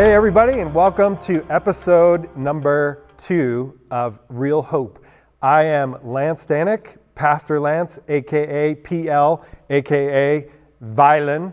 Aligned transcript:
Hey, 0.00 0.14
everybody, 0.14 0.60
and 0.60 0.72
welcome 0.72 1.18
to 1.18 1.44
episode 1.50 2.34
number 2.34 3.04
two 3.18 3.78
of 3.90 4.18
Real 4.30 4.62
Hope. 4.62 5.04
I 5.42 5.64
am 5.64 5.94
Lance 6.02 6.46
Stanek, 6.46 6.96
Pastor 7.14 7.60
Lance, 7.60 7.98
aka 8.08 8.76
PL, 8.76 9.44
aka 9.68 10.48
Violin. 10.80 11.52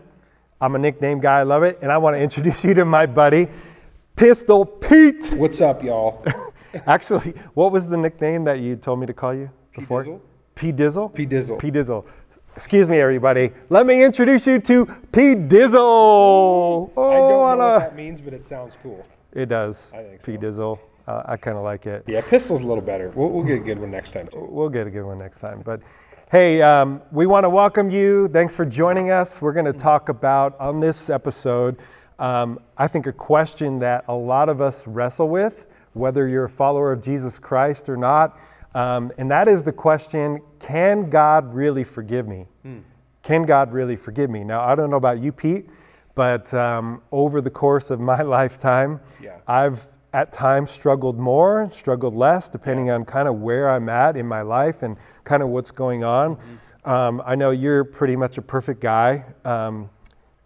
I'm 0.62 0.74
a 0.74 0.78
nickname 0.78 1.20
guy, 1.20 1.40
I 1.40 1.42
love 1.42 1.62
it, 1.62 1.78
and 1.82 1.92
I 1.92 1.98
want 1.98 2.16
to 2.16 2.22
introduce 2.22 2.64
you 2.64 2.72
to 2.72 2.86
my 2.86 3.04
buddy, 3.04 3.48
Pistol 4.16 4.64
Pete. 4.64 5.30
What's 5.34 5.60
up, 5.60 5.84
y'all? 5.84 6.24
Actually, 6.86 7.34
what 7.52 7.70
was 7.70 7.86
the 7.86 7.98
nickname 7.98 8.44
that 8.44 8.60
you 8.60 8.76
told 8.76 8.98
me 8.98 9.04
to 9.04 9.12
call 9.12 9.34
you 9.34 9.50
before? 9.74 10.04
Dizzle. 10.04 10.20
P 10.54 10.72
Dizzle? 10.72 11.14
P 11.14 11.26
Dizzle. 11.26 11.58
P 11.58 11.70
Dizzle. 11.70 12.08
Excuse 12.58 12.88
me, 12.88 12.98
everybody. 12.98 13.52
Let 13.70 13.86
me 13.86 14.02
introduce 14.02 14.44
you 14.44 14.58
to 14.62 14.84
P 15.12 15.36
Dizzle. 15.36 15.78
Oh, 15.78 16.90
I 16.96 17.14
don't 17.14 17.28
know 17.30 17.38
what 17.38 17.76
a- 17.76 17.78
that 17.78 17.94
means, 17.94 18.20
but 18.20 18.34
it 18.34 18.44
sounds 18.44 18.76
cool. 18.82 19.06
It 19.32 19.46
does. 19.46 19.92
I 19.94 20.02
think 20.02 20.24
P 20.24 20.34
so. 20.34 20.40
Dizzle. 20.40 20.78
Uh, 21.06 21.22
I 21.24 21.36
kind 21.36 21.56
of 21.56 21.62
like 21.62 21.86
it. 21.86 22.02
Yeah, 22.08 22.20
pistol's 22.20 22.60
a 22.60 22.66
little 22.66 22.82
better. 22.82 23.10
We'll, 23.14 23.28
we'll 23.28 23.44
get 23.44 23.58
a 23.58 23.60
good 23.60 23.78
one 23.78 23.92
next 23.92 24.10
time. 24.10 24.26
Too. 24.26 24.44
We'll 24.50 24.70
get 24.70 24.88
a 24.88 24.90
good 24.90 25.04
one 25.04 25.18
next 25.20 25.38
time. 25.38 25.62
But 25.64 25.82
hey, 26.32 26.60
um, 26.60 27.00
we 27.12 27.26
want 27.26 27.44
to 27.44 27.48
welcome 27.48 27.90
you. 27.90 28.26
Thanks 28.26 28.56
for 28.56 28.64
joining 28.64 29.12
us. 29.12 29.40
We're 29.40 29.52
going 29.52 29.66
to 29.66 29.72
talk 29.72 30.08
about 30.08 30.58
on 30.58 30.80
this 30.80 31.08
episode, 31.10 31.76
um, 32.18 32.58
I 32.76 32.88
think, 32.88 33.06
a 33.06 33.12
question 33.12 33.78
that 33.78 34.04
a 34.08 34.14
lot 34.16 34.48
of 34.48 34.60
us 34.60 34.84
wrestle 34.84 35.28
with, 35.28 35.68
whether 35.92 36.26
you're 36.26 36.46
a 36.46 36.50
follower 36.50 36.90
of 36.90 37.02
Jesus 37.02 37.38
Christ 37.38 37.88
or 37.88 37.96
not. 37.96 38.36
Um, 38.74 39.12
and 39.18 39.30
that 39.30 39.48
is 39.48 39.62
the 39.62 39.72
question 39.72 40.40
can 40.58 41.10
God 41.10 41.54
really 41.54 41.84
forgive 41.84 42.26
me? 42.28 42.46
Can 43.22 43.44
God 43.44 43.72
really 43.72 43.96
forgive 43.96 44.30
me? 44.30 44.44
Now, 44.44 44.62
I 44.62 44.74
don't 44.74 44.90
know 44.90 44.96
about 44.96 45.20
you, 45.20 45.32
Pete, 45.32 45.68
but 46.14 46.52
um, 46.54 47.02
over 47.12 47.40
the 47.40 47.50
course 47.50 47.90
of 47.90 48.00
my 48.12 48.22
lifetime, 48.22 49.00
Yeah. 49.20 49.36
I've 49.46 49.84
at 50.12 50.32
times 50.32 50.70
struggled 50.70 51.18
more, 51.18 51.68
struggled 51.70 52.14
less, 52.14 52.48
depending 52.48 52.90
on 52.90 53.04
kind 53.04 53.28
of 53.28 53.36
where 53.40 53.68
I'm 53.68 53.88
at 53.88 54.16
in 54.16 54.26
my 54.26 54.40
life 54.40 54.82
and 54.82 54.96
kind 55.24 55.42
of 55.42 55.50
what's 55.50 55.70
going 55.70 56.02
on. 56.02 56.36
Mm-hmm. 56.36 56.90
Um, 56.90 57.22
I 57.26 57.34
know 57.34 57.50
you're 57.50 57.84
pretty 57.84 58.16
much 58.16 58.38
a 58.38 58.42
perfect 58.42 58.80
guy. 58.80 59.24
Um, 59.44 59.90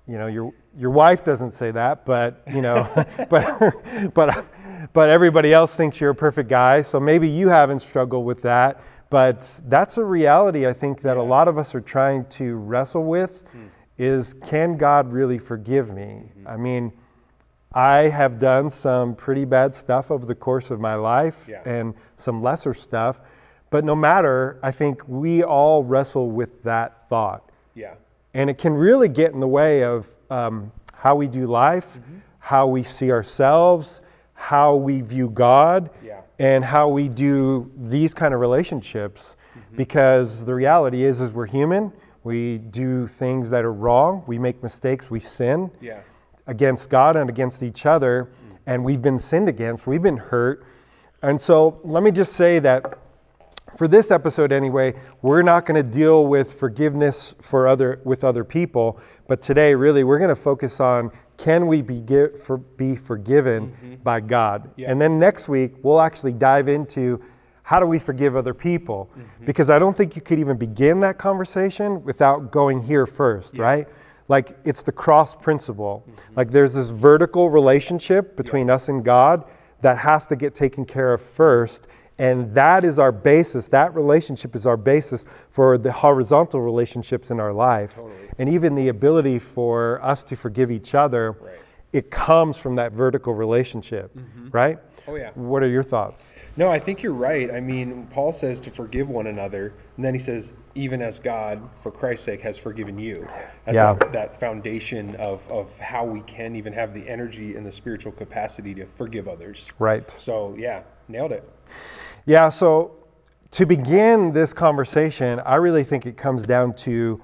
you 0.09 0.19
know, 0.19 0.27
your 0.27 0.53
your 0.77 0.91
wife 0.91 1.23
doesn't 1.23 1.53
say 1.53 1.71
that, 1.71 2.05
but 2.05 2.43
you 2.53 2.63
know, 2.63 2.89
but 3.31 3.75
but 4.15 4.45
but 4.93 5.11
everybody 5.11 5.53
else 5.53 5.75
thinks 5.75 6.01
you're 6.01 6.11
a 6.11 6.15
perfect 6.15 6.49
guy. 6.49 6.83
So 6.83 6.99
maybe 7.01 7.29
you 7.29 7.49
haven't 7.49 7.81
struggled 7.81 8.25
with 8.25 8.43
that, 8.43 8.81
but 9.11 9.61
that's 9.67 9.99
a 9.99 10.05
reality. 10.05 10.67
I 10.67 10.73
think 10.73 11.03
that 11.03 11.17
a 11.17 11.23
lot 11.23 11.49
of 11.49 11.59
us 11.59 11.75
are 11.75 11.81
trying 11.81 12.25
to 12.31 12.55
wrestle 12.57 13.05
with. 13.05 13.45
Hmm. 13.53 13.67
Is 13.99 14.35
can 14.35 14.77
God 14.79 15.13
really 15.13 15.39
forgive 15.39 15.93
me? 15.93 16.03
Mm-hmm. 16.37 16.49
I 16.49 16.57
mean, 16.57 16.93
I 17.73 18.09
have 18.09 18.39
done 18.39 18.69
some 18.71 19.15
pretty 19.15 19.45
bad 19.45 19.75
stuff 19.75 20.11
over 20.11 20.27
the 20.27 20.35
course 20.35 20.71
of 20.71 20.81
my 20.81 20.95
life 20.95 21.47
Yeah. 21.49 21.63
and 21.65 21.95
some 22.17 22.43
lesser 22.43 22.75
stuff. 22.75 23.21
But 23.71 23.85
no 23.85 23.95
matter, 23.95 24.59
I 24.63 24.71
think 24.73 25.03
we 25.09 25.43
all 25.43 25.83
wrestle 25.83 26.31
with 26.31 26.63
that 26.65 27.09
thought. 27.09 27.49
Yeah. 27.75 27.95
And 28.35 28.51
it 28.51 28.59
can 28.59 28.75
really 28.75 29.09
get 29.09 29.33
in 29.33 29.41
the 29.41 29.49
way 29.49 29.83
of 29.85 30.07
um, 30.31 30.73
how 30.95 31.15
we 31.15 31.29
do 31.29 31.47
life, 31.47 31.99
Mm-hmm. 31.99 32.19
how 32.41 32.67
we 32.67 32.83
see 32.83 33.11
ourselves, 33.11 34.02
how 34.43 34.75
we 34.75 35.01
view 35.01 35.31
God, 35.31 35.89
Yeah. 36.05 36.23
and 36.39 36.65
how 36.65 36.89
we 36.89 37.09
do 37.09 37.71
these 37.77 38.13
kind 38.13 38.35
of 38.35 38.41
relationships. 38.41 39.37
Mm-hmm. 39.57 39.77
Because 39.77 40.45
the 40.47 40.55
reality 40.55 41.05
is, 41.05 41.21
is 41.21 41.33
we're 41.33 41.47
human. 41.47 41.93
We 42.25 42.59
do 42.59 43.07
things 43.07 43.51
that 43.51 43.65
are 43.65 43.73
wrong. 43.73 44.25
We 44.27 44.39
make 44.39 44.61
mistakes. 44.63 45.09
We 45.11 45.21
sin 45.21 45.71
Yeah. 45.81 46.01
against 46.47 46.91
God 46.91 47.15
and 47.15 47.31
against 47.31 47.63
each 47.63 47.87
other, 47.87 48.31
and 48.67 48.85
we've 48.85 49.01
been 49.03 49.19
sinned 49.21 49.49
against, 49.49 49.87
we've 49.87 50.03
been 50.03 50.17
hurt. 50.17 50.65
And 51.23 51.41
so 51.41 51.81
let 51.85 52.03
me 52.03 52.11
just 52.11 52.33
say 52.33 52.59
that 52.59 52.99
for 53.77 53.87
this 53.87 54.11
episode 54.11 54.51
anyway, 54.53 54.95
we're 55.23 55.43
not 55.43 55.67
going 55.67 55.83
to 55.83 55.89
deal 55.89 56.27
with 56.27 56.53
forgiveness 56.53 57.35
for 57.41 57.69
other 57.69 58.01
with 58.05 58.25
other 58.25 58.45
people, 58.45 58.99
but 59.29 59.41
today 59.41 59.75
really 59.75 60.03
we're 60.05 60.19
going 60.19 60.35
to 60.37 60.43
focus 60.51 60.81
on 60.81 61.11
can 61.43 61.67
we 61.67 61.83
be 61.83 62.01
gi- 62.01 62.39
for, 62.39 62.57
be 62.57 62.95
forgiven 62.95 63.73
mm-hmm. 63.73 63.95
by 63.97 64.21
God? 64.21 64.71
Yeah. 64.77 64.93
And 64.93 65.01
then 65.01 65.19
next 65.19 65.49
week 65.49 65.75
we'll 65.83 66.01
actually 66.01 66.35
dive 66.35 66.69
into 66.69 67.21
how 67.65 67.81
do 67.81 67.87
we 67.87 67.99
forgive 67.99 68.37
other 68.37 68.55
people? 68.55 69.11
Mm-hmm. 69.11 69.45
Because 69.45 69.69
I 69.69 69.81
don't 69.81 69.97
think 69.97 70.15
you 70.15 70.23
could 70.23 70.39
even 70.39 70.57
begin 70.57 71.01
that 71.01 71.19
conversation 71.19 72.05
without 72.05 72.53
going 72.53 72.85
here 72.85 73.07
first, 73.07 73.59
right? 73.59 73.89
Like 74.29 74.57
it's 74.65 74.85
the 74.85 74.93
cross 74.93 75.35
principle. 75.35 76.05
Mm-hmm. 76.09 76.35
Like 76.37 76.51
there's 76.53 76.75
this 76.75 76.91
vertical 76.91 77.51
relationship 77.51 78.37
between 78.37 78.71
us 78.71 78.89
and 78.89 79.05
God 79.05 79.45
that 79.81 79.99
has 79.99 80.29
to 80.29 80.37
get 80.37 80.55
taken 80.55 80.85
care 80.85 81.13
of 81.13 81.21
first. 81.21 81.89
And 82.19 82.55
that 82.55 82.85
is 82.85 82.99
our 82.99 83.13
basis. 83.13 83.69
That 83.69 83.95
relationship 83.95 84.55
is 84.55 84.67
our 84.67 84.77
basis 84.77 85.25
for 85.51 85.79
the 85.79 85.93
horizontal 85.93 86.61
relationships 86.61 87.31
in 87.31 87.41
our 87.41 87.53
life. 87.53 87.99
And 88.39 88.49
even 88.49 88.75
the 88.75 88.89
ability 88.89 89.39
for 89.39 90.01
us 90.03 90.23
to 90.25 90.37
forgive 90.37 90.71
each 90.71 90.95
other, 90.95 91.33
Right. 91.33 91.59
it 91.93 92.11
comes 92.11 92.59
from 92.59 92.75
that 92.77 92.93
vertical 92.93 93.35
relationship, 93.35 94.17
mm-hmm. 94.17 94.51
right? 94.51 94.79
Oh, 95.09 95.17
yeah. 95.17 95.31
What 95.35 95.65
are 95.65 95.69
your 95.69 95.83
thoughts? 95.83 96.33
No, 96.57 96.71
I 96.71 96.79
think 96.79 97.03
you're 97.03 97.13
right. 97.13 97.51
I 97.51 97.59
mean, 97.59 98.07
Paul 98.13 98.33
says 98.33 98.61
to 98.61 98.71
forgive 98.71 99.09
one 99.11 99.27
another, 99.27 99.75
and 99.97 100.05
then 100.05 100.15
he 100.15 100.21
says, 100.21 100.53
even 100.77 101.03
as 101.03 101.19
God, 101.19 101.69
for 101.83 101.91
Christ's 101.91 102.25
sake, 102.25 102.41
has 102.43 102.57
forgiven 102.57 102.99
you. 102.99 103.27
That's 103.65 103.75
Yeah. 103.75 103.95
that, 103.95 104.13
that 104.13 104.41
foundation 104.41 105.17
of, 105.17 105.45
of 105.51 105.77
how 105.81 106.05
we 106.05 106.21
can 106.21 106.55
even 106.55 106.73
have 106.73 106.95
the 106.95 107.09
energy 107.09 107.57
and 107.57 107.67
the 107.67 107.73
spiritual 107.73 108.13
capacity 108.13 108.75
to 108.77 108.87
forgive 108.97 109.27
others. 109.27 109.73
Right. 109.81 110.09
So, 110.09 110.55
yeah, 110.57 110.83
nailed 111.09 111.33
it. 111.33 111.49
Yeah, 112.27 112.49
so 112.49 112.93
to 113.53 113.67
begin 113.67 114.33
this 114.33 114.53
conversation, 114.53 115.41
I 115.41 115.57
really 115.57 115.85
think 115.85 116.07
it 116.07 116.17
comes 116.17 116.45
down 116.45 116.75
to 116.77 117.23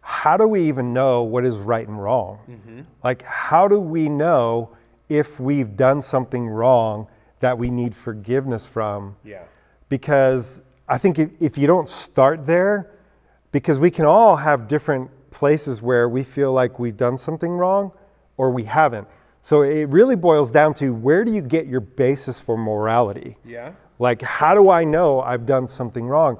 how 0.00 0.36
do 0.36 0.46
we 0.46 0.62
even 0.68 0.92
know 0.92 1.24
what 1.24 1.44
is 1.44 1.56
right 1.56 1.86
and 1.86 2.00
wrong? 2.00 2.38
Mm-hmm. 2.48 2.80
Like, 3.02 3.22
how 3.22 3.66
do 3.66 3.80
we 3.80 4.08
know 4.08 4.70
if 5.08 5.40
we've 5.40 5.76
done 5.76 6.00
something 6.00 6.46
wrong 6.46 7.08
that 7.40 7.58
we 7.58 7.70
need 7.70 7.94
forgiveness 7.94 8.64
from? 8.64 9.16
Yeah. 9.24 9.42
Because 9.88 10.62
I 10.88 10.98
think 10.98 11.18
if, 11.18 11.30
if 11.40 11.58
you 11.58 11.66
don't 11.66 11.88
start 11.88 12.46
there, 12.46 12.92
because 13.50 13.78
we 13.78 13.90
can 13.90 14.06
all 14.06 14.36
have 14.36 14.68
different 14.68 15.10
places 15.30 15.82
where 15.82 16.08
we 16.08 16.22
feel 16.22 16.52
like 16.52 16.78
we've 16.78 16.96
done 16.96 17.18
something 17.18 17.50
wrong 17.50 17.92
or 18.36 18.50
we 18.50 18.64
haven't. 18.64 19.08
So 19.46 19.62
it 19.62 19.88
really 19.90 20.16
boils 20.16 20.50
down 20.50 20.74
to 20.74 20.92
where 20.92 21.24
do 21.24 21.32
you 21.32 21.40
get 21.40 21.68
your 21.68 21.78
basis 21.78 22.40
for 22.40 22.58
morality? 22.58 23.36
Yeah. 23.44 23.74
Like, 24.00 24.20
how 24.20 24.56
do 24.56 24.70
I 24.70 24.82
know 24.82 25.20
I've 25.20 25.46
done 25.46 25.68
something 25.68 26.04
wrong? 26.08 26.38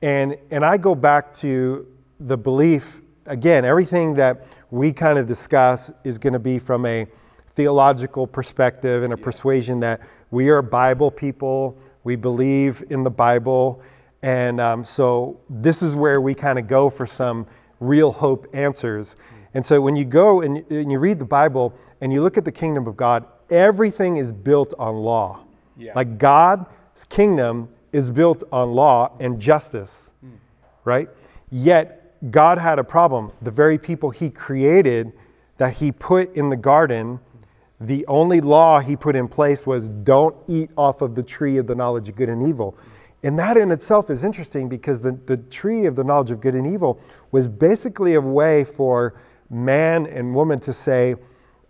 And, 0.00 0.34
and 0.50 0.64
I 0.64 0.78
go 0.78 0.94
back 0.94 1.34
to 1.44 1.86
the 2.18 2.38
belief 2.38 3.02
again, 3.26 3.66
everything 3.66 4.14
that 4.14 4.46
we 4.70 4.94
kind 4.94 5.18
of 5.18 5.26
discuss 5.26 5.90
is 6.04 6.16
going 6.16 6.32
to 6.32 6.38
be 6.38 6.58
from 6.58 6.86
a 6.86 7.06
theological 7.54 8.26
perspective 8.26 9.02
and 9.02 9.12
a 9.12 9.18
persuasion 9.18 9.80
that 9.80 10.00
we 10.30 10.48
are 10.48 10.62
Bible 10.62 11.10
people, 11.10 11.76
we 12.02 12.16
believe 12.16 12.82
in 12.88 13.02
the 13.02 13.10
Bible. 13.10 13.82
And 14.22 14.58
um, 14.58 14.84
so 14.84 15.38
this 15.50 15.82
is 15.82 15.94
where 15.94 16.22
we 16.22 16.34
kind 16.34 16.58
of 16.58 16.66
go 16.66 16.88
for 16.88 17.06
some 17.06 17.44
real 17.78 18.10
hope 18.10 18.46
answers. 18.54 19.16
And 19.58 19.66
so 19.66 19.80
when 19.80 19.96
you 19.96 20.04
go 20.04 20.40
and, 20.40 20.58
and 20.70 20.92
you 20.92 21.00
read 21.00 21.18
the 21.18 21.24
Bible 21.24 21.74
and 22.00 22.12
you 22.12 22.22
look 22.22 22.38
at 22.38 22.44
the 22.44 22.52
kingdom 22.52 22.86
of 22.86 22.96
God, 22.96 23.26
everything 23.50 24.16
is 24.16 24.32
built 24.32 24.72
on 24.78 24.94
law. 24.94 25.40
Yeah. 25.76 25.94
Like 25.96 26.16
God's 26.16 26.68
kingdom 27.08 27.68
is 27.90 28.12
built 28.12 28.44
on 28.52 28.70
law 28.70 29.16
and 29.18 29.40
justice, 29.40 30.12
hmm. 30.20 30.36
right? 30.84 31.08
Yet 31.50 32.30
God 32.30 32.58
had 32.58 32.78
a 32.78 32.84
problem. 32.84 33.32
The 33.42 33.50
very 33.50 33.78
people 33.78 34.10
he 34.10 34.30
created 34.30 35.12
that 35.56 35.78
he 35.78 35.90
put 35.90 36.36
in 36.36 36.50
the 36.50 36.56
garden, 36.56 37.18
the 37.80 38.06
only 38.06 38.40
law 38.40 38.78
he 38.78 38.94
put 38.94 39.16
in 39.16 39.26
place 39.26 39.66
was 39.66 39.88
don't 39.88 40.36
eat 40.46 40.70
off 40.76 41.02
of 41.02 41.16
the 41.16 41.24
tree 41.24 41.56
of 41.56 41.66
the 41.66 41.74
knowledge 41.74 42.08
of 42.08 42.14
good 42.14 42.28
and 42.28 42.48
evil. 42.48 42.78
And 43.24 43.36
that 43.40 43.56
in 43.56 43.72
itself 43.72 44.08
is 44.08 44.22
interesting 44.22 44.68
because 44.68 45.00
the, 45.02 45.18
the 45.26 45.36
tree 45.36 45.86
of 45.86 45.96
the 45.96 46.04
knowledge 46.04 46.30
of 46.30 46.40
good 46.40 46.54
and 46.54 46.64
evil 46.64 47.00
was 47.32 47.48
basically 47.48 48.14
a 48.14 48.20
way 48.20 48.62
for 48.62 49.14
man 49.50 50.06
and 50.06 50.34
woman 50.34 50.60
to 50.60 50.72
say, 50.72 51.16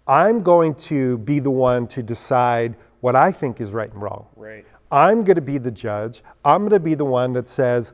I'm 0.07 0.43
going 0.43 0.75
to 0.75 1.19
be 1.19 1.39
the 1.39 1.51
one 1.51 1.87
to 1.89 2.03
decide 2.03 2.77
what 3.01 3.15
I 3.15 3.31
think 3.31 3.61
is 3.61 3.73
right 3.73 3.93
and 3.93 4.03
wrong. 4.03 4.27
Right. 4.37 4.65
I'm 4.91 5.23
going 5.23 5.37
to 5.37 5.43
be 5.43 5.59
the 5.59 5.71
judge. 5.71 6.23
I'm 6.45 6.61
going 6.61 6.71
to 6.71 6.81
be 6.81 6.95
the 6.95 7.05
one 7.05 7.35
that 7.35 7.49
says, 7.49 7.93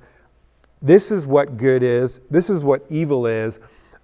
this 0.81 1.11
is 1.11 1.27
what 1.27 1.57
good 1.57 1.83
is, 1.83 2.21
this 2.31 2.51
is 2.51 2.63
what 2.63 2.85
evil 2.89 3.27
is. 3.27 3.59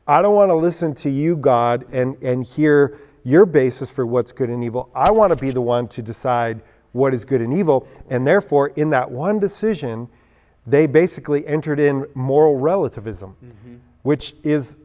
I 0.07 0.23
don't 0.23 0.35
want 0.35 0.51
to 0.51 0.57
listen 0.57 0.95
to 0.97 1.11
you, 1.11 1.37
God, 1.37 1.87
and, 1.93 2.17
and 2.23 2.45
hear 2.45 2.99
your 3.23 3.47
basis 3.47 3.91
for 3.91 4.07
what's 4.07 4.33
good 4.33 4.49
and 4.49 4.65
evil. 4.65 4.91
I 4.95 5.11
want 5.11 5.31
to 5.31 5.37
be 5.37 5.51
the 5.51 5.61
one 5.61 5.87
to 5.89 6.03
decide 6.03 6.63
what 6.93 7.15
is 7.15 7.25
good 7.25 7.41
and 7.41 7.55
evil. 7.55 7.87
And 8.09 8.27
therefore, 8.27 8.69
in 8.69 8.91
that 8.91 9.11
one 9.11 9.39
decision, 9.39 10.09
they 10.67 10.87
basically 10.87 11.47
entered 11.47 11.79
in 11.79 12.07
moral 12.15 12.57
relativism, 12.57 13.37
mm-hmm. 13.45 13.77
which 14.03 14.35
is 14.43 14.77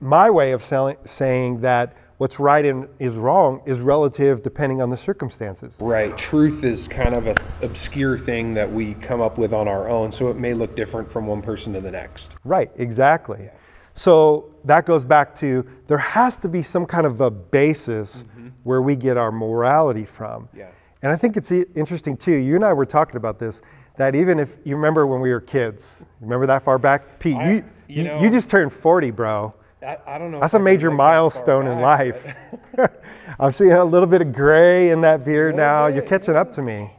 my 0.00 0.30
way 0.30 0.52
of 0.52 0.62
selling, 0.62 0.96
saying 1.04 1.60
that 1.60 1.96
what's 2.18 2.38
right 2.38 2.64
and 2.64 2.88
is 2.98 3.16
wrong 3.16 3.62
is 3.66 3.80
relative 3.80 4.42
depending 4.42 4.82
on 4.82 4.90
the 4.90 4.96
circumstances. 4.96 5.76
Right. 5.80 6.16
Truth 6.18 6.64
is 6.64 6.88
kind 6.88 7.14
of 7.14 7.26
an 7.26 7.36
obscure 7.62 8.18
thing 8.18 8.54
that 8.54 8.70
we 8.70 8.94
come 8.94 9.20
up 9.20 9.38
with 9.38 9.52
on 9.52 9.68
our 9.68 9.88
own, 9.88 10.12
so 10.12 10.28
it 10.28 10.36
may 10.36 10.54
look 10.54 10.76
different 10.76 11.10
from 11.10 11.26
one 11.26 11.42
person 11.42 11.72
to 11.74 11.80
the 11.80 11.90
next. 11.90 12.34
Right, 12.44 12.70
exactly. 12.76 13.48
So 13.94 14.54
that 14.64 14.86
goes 14.86 15.04
back 15.04 15.34
to 15.36 15.66
there 15.86 15.98
has 15.98 16.38
to 16.38 16.48
be 16.48 16.62
some 16.62 16.86
kind 16.86 17.06
of 17.06 17.20
a 17.20 17.30
basis 17.30 18.24
where 18.62 18.80
we 18.82 18.96
get 18.96 19.16
our 19.16 19.32
morality 19.32 20.04
from. 20.04 20.44
Mm-hmm. 20.44 20.58
Yeah. 20.58 20.70
And 21.02 21.10
I 21.10 21.16
think 21.16 21.36
it's 21.36 21.50
interesting 21.50 22.16
too. 22.16 22.32
You 22.32 22.56
and 22.56 22.64
I 22.64 22.72
were 22.74 22.84
talking 22.86 23.16
about 23.16 23.38
this 23.38 23.62
that 23.96 24.14
even 24.14 24.38
if 24.38 24.56
you 24.64 24.76
remember 24.76 25.06
when 25.06 25.20
we 25.20 25.30
were 25.30 25.40
kids, 25.40 26.06
remember 26.20 26.46
that 26.46 26.62
far 26.62 26.78
back? 26.78 27.18
Pete, 27.18 27.36
I- 27.36 27.50
you, 27.50 27.54
you 27.56 27.64
you, 27.88 28.04
know- 28.04 28.20
you 28.20 28.30
just 28.30 28.48
turned 28.48 28.72
40, 28.72 29.10
bro. 29.10 29.54
I, 29.86 29.96
I 30.06 30.18
don't 30.18 30.30
know. 30.30 30.40
That's 30.40 30.54
a 30.54 30.58
major 30.58 30.90
milestone 30.90 31.66
in 31.66 31.80
life. 31.80 32.34
I'm 33.40 33.52
seeing 33.52 33.72
a 33.72 33.84
little 33.84 34.06
bit 34.08 34.20
of 34.22 34.32
gray 34.32 34.90
in 34.90 35.00
that 35.02 35.24
beard 35.24 35.56
now. 35.56 35.86
bit, 35.86 35.94
You're 35.96 36.04
catching 36.04 36.36
up 36.36 36.52
to 36.52 36.62
me. 36.62 36.90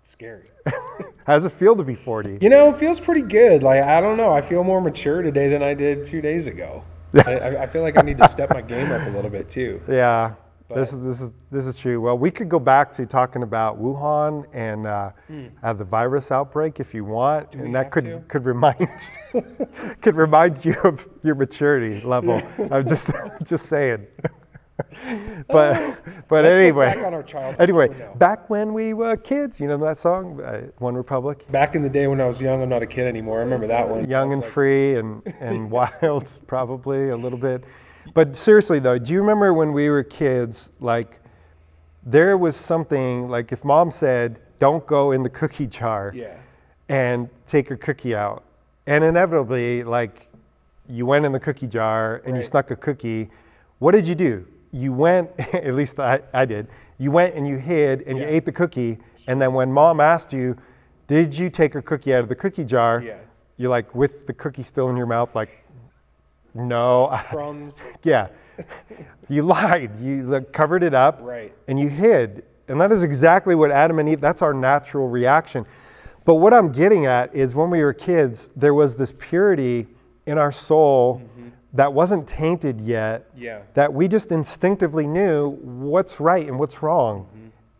It's 0.00 0.10
scary. 0.10 0.50
How 1.26 1.34
does 1.34 1.44
it 1.44 1.52
feel 1.52 1.74
to 1.76 1.82
be 1.82 1.94
40? 1.94 2.38
You 2.40 2.48
know, 2.48 2.70
it 2.70 2.76
feels 2.76 3.00
pretty 3.00 3.22
good. 3.22 3.62
Like 3.62 3.84
I 3.84 4.00
don't 4.00 4.16
know. 4.16 4.32
I 4.32 4.40
feel 4.40 4.62
more 4.64 4.80
mature 4.80 5.22
today 5.22 5.48
than 5.48 5.62
I 5.62 5.74
did 5.74 6.04
two 6.04 6.20
days 6.20 6.46
ago. 6.46 6.82
I- 7.14 7.56
I 7.62 7.66
feel 7.66 7.82
like 7.82 7.96
I 7.96 8.02
need 8.02 8.18
to 8.18 8.28
step 8.28 8.50
my 8.50 8.60
game 8.60 8.92
up 8.92 9.06
a 9.06 9.10
little 9.10 9.30
bit 9.30 9.48
too. 9.48 9.80
Yeah, 9.88 10.34
this 10.74 10.92
is 10.92 11.02
this 11.02 11.20
is 11.20 11.32
this 11.50 11.66
is 11.66 11.76
true. 11.78 12.00
Well, 12.00 12.18
we 12.18 12.30
could 12.30 12.48
go 12.48 12.58
back 12.58 12.92
to 12.94 13.06
talking 13.06 13.42
about 13.42 13.80
Wuhan 13.80 14.46
and 14.52 14.86
uh, 14.86 15.10
uh, 15.62 15.72
the 15.72 15.84
virus 15.84 16.32
outbreak 16.32 16.80
if 16.80 16.92
you 16.92 17.04
want, 17.04 17.54
we 17.54 17.66
and 17.66 17.74
that 17.74 17.90
could 17.90 18.04
to? 18.04 18.20
could 18.28 18.44
remind 18.44 18.88
could 20.00 20.16
remind 20.16 20.64
you 20.64 20.74
of 20.82 21.08
your 21.22 21.34
maturity 21.36 22.00
level. 22.04 22.42
I'm 22.70 22.86
just 22.86 23.10
just 23.44 23.66
saying. 23.66 24.06
but 25.48 25.98
but 26.28 26.44
anyway, 26.44 26.94
back 26.94 27.06
on 27.06 27.14
our 27.14 27.22
childhood 27.22 27.60
anyway, 27.60 28.08
back 28.16 28.50
when 28.50 28.74
we 28.74 28.92
were 28.92 29.16
kids, 29.16 29.58
you 29.60 29.68
know 29.68 29.78
that 29.78 29.98
song, 29.98 30.40
uh, 30.40 30.66
One 30.78 30.94
Republic. 30.94 31.50
Back 31.50 31.76
in 31.76 31.82
the 31.82 31.88
day 31.88 32.08
when 32.08 32.20
I 32.20 32.26
was 32.26 32.42
young, 32.42 32.60
I'm 32.60 32.68
not 32.68 32.82
a 32.82 32.86
kid 32.86 33.06
anymore. 33.06 33.38
I 33.38 33.42
remember 33.42 33.68
that 33.68 33.88
one. 33.88 34.08
young 34.08 34.32
and 34.32 34.42
like, 34.42 34.50
free 34.50 34.96
and, 34.96 35.22
and 35.40 35.70
wild, 35.70 36.38
probably 36.46 37.08
a 37.08 37.16
little 37.16 37.38
bit. 37.38 37.64
But 38.14 38.36
seriously, 38.36 38.78
though, 38.78 38.98
do 38.98 39.12
you 39.12 39.20
remember 39.20 39.52
when 39.52 39.72
we 39.72 39.88
were 39.90 40.02
kids? 40.02 40.70
Like, 40.80 41.20
there 42.04 42.36
was 42.38 42.56
something 42.56 43.28
like 43.28 43.52
if 43.52 43.64
mom 43.64 43.90
said, 43.90 44.40
"Don't 44.58 44.86
go 44.86 45.12
in 45.12 45.22
the 45.22 45.30
cookie 45.30 45.66
jar," 45.66 46.12
Yeah. 46.14 46.34
and 46.88 47.28
take 47.46 47.70
a 47.70 47.76
cookie 47.76 48.14
out, 48.14 48.44
and 48.86 49.02
inevitably, 49.04 49.82
like, 49.84 50.28
you 50.88 51.04
went 51.04 51.24
in 51.24 51.32
the 51.32 51.40
cookie 51.40 51.66
jar 51.66 52.22
and 52.24 52.36
you 52.36 52.42
snuck 52.42 52.70
a 52.70 52.76
cookie. 52.76 53.28
What 53.80 53.92
did 53.92 54.06
you 54.06 54.14
do? 54.14 54.46
You 54.70 54.92
went, 54.92 55.30
at 55.54 55.74
least 55.74 55.98
I, 55.98 56.20
I 56.32 56.44
did. 56.44 56.68
You 56.98 57.10
went 57.10 57.34
and 57.34 57.46
you 57.46 57.56
hid 57.58 58.02
and 58.02 58.16
you 58.18 58.24
ate 58.24 58.44
the 58.44 58.52
cookie, 58.52 58.98
and 59.26 59.42
then 59.42 59.52
when 59.52 59.72
mom 59.72 60.00
asked 60.00 60.32
you, 60.32 60.56
"Did 61.08 61.36
you 61.36 61.50
take 61.50 61.74
a 61.74 61.82
cookie 61.82 62.14
out 62.14 62.20
of 62.20 62.28
the 62.28 62.36
cookie 62.36 62.64
jar?" 62.64 63.02
Yeah. 63.04 63.16
you're 63.58 63.70
like 63.70 63.94
with 63.94 64.26
the 64.26 64.32
cookie 64.32 64.62
still 64.62 64.88
in 64.90 64.96
your 64.96 65.06
mouth, 65.06 65.34
like, 65.34 65.64
no, 66.56 67.08
Crumbs. 67.30 67.80
yeah, 68.02 68.28
you 69.28 69.42
lied. 69.42 70.00
You 70.00 70.44
covered 70.52 70.82
it 70.82 70.94
up, 70.94 71.18
Right. 71.22 71.52
And 71.68 71.78
you 71.78 71.88
hid, 71.88 72.44
and 72.68 72.80
that 72.80 72.90
is 72.92 73.02
exactly 73.02 73.54
what 73.54 73.70
Adam 73.70 73.98
and 73.98 74.08
Eve. 74.08 74.20
That's 74.20 74.42
our 74.42 74.54
natural 74.54 75.08
reaction. 75.08 75.66
But 76.24 76.36
what 76.36 76.52
I'm 76.52 76.72
getting 76.72 77.06
at 77.06 77.34
is 77.34 77.54
when 77.54 77.70
we 77.70 77.82
were 77.82 77.92
kids, 77.92 78.50
there 78.56 78.74
was 78.74 78.96
this 78.96 79.14
purity 79.18 79.86
in 80.26 80.38
our 80.38 80.50
soul 80.50 81.22
that 81.74 81.92
wasn't 81.92 82.26
tainted 82.26 82.80
yet. 82.80 83.30
Mm-hmm. 83.32 83.42
Yeah. 83.44 83.60
That 83.74 83.92
we 83.92 84.08
just 84.08 84.32
instinctively 84.32 85.06
knew 85.06 85.50
what's 85.62 86.18
right 86.18 86.46
and 86.48 86.58
what's 86.58 86.82
wrong. 86.82 87.28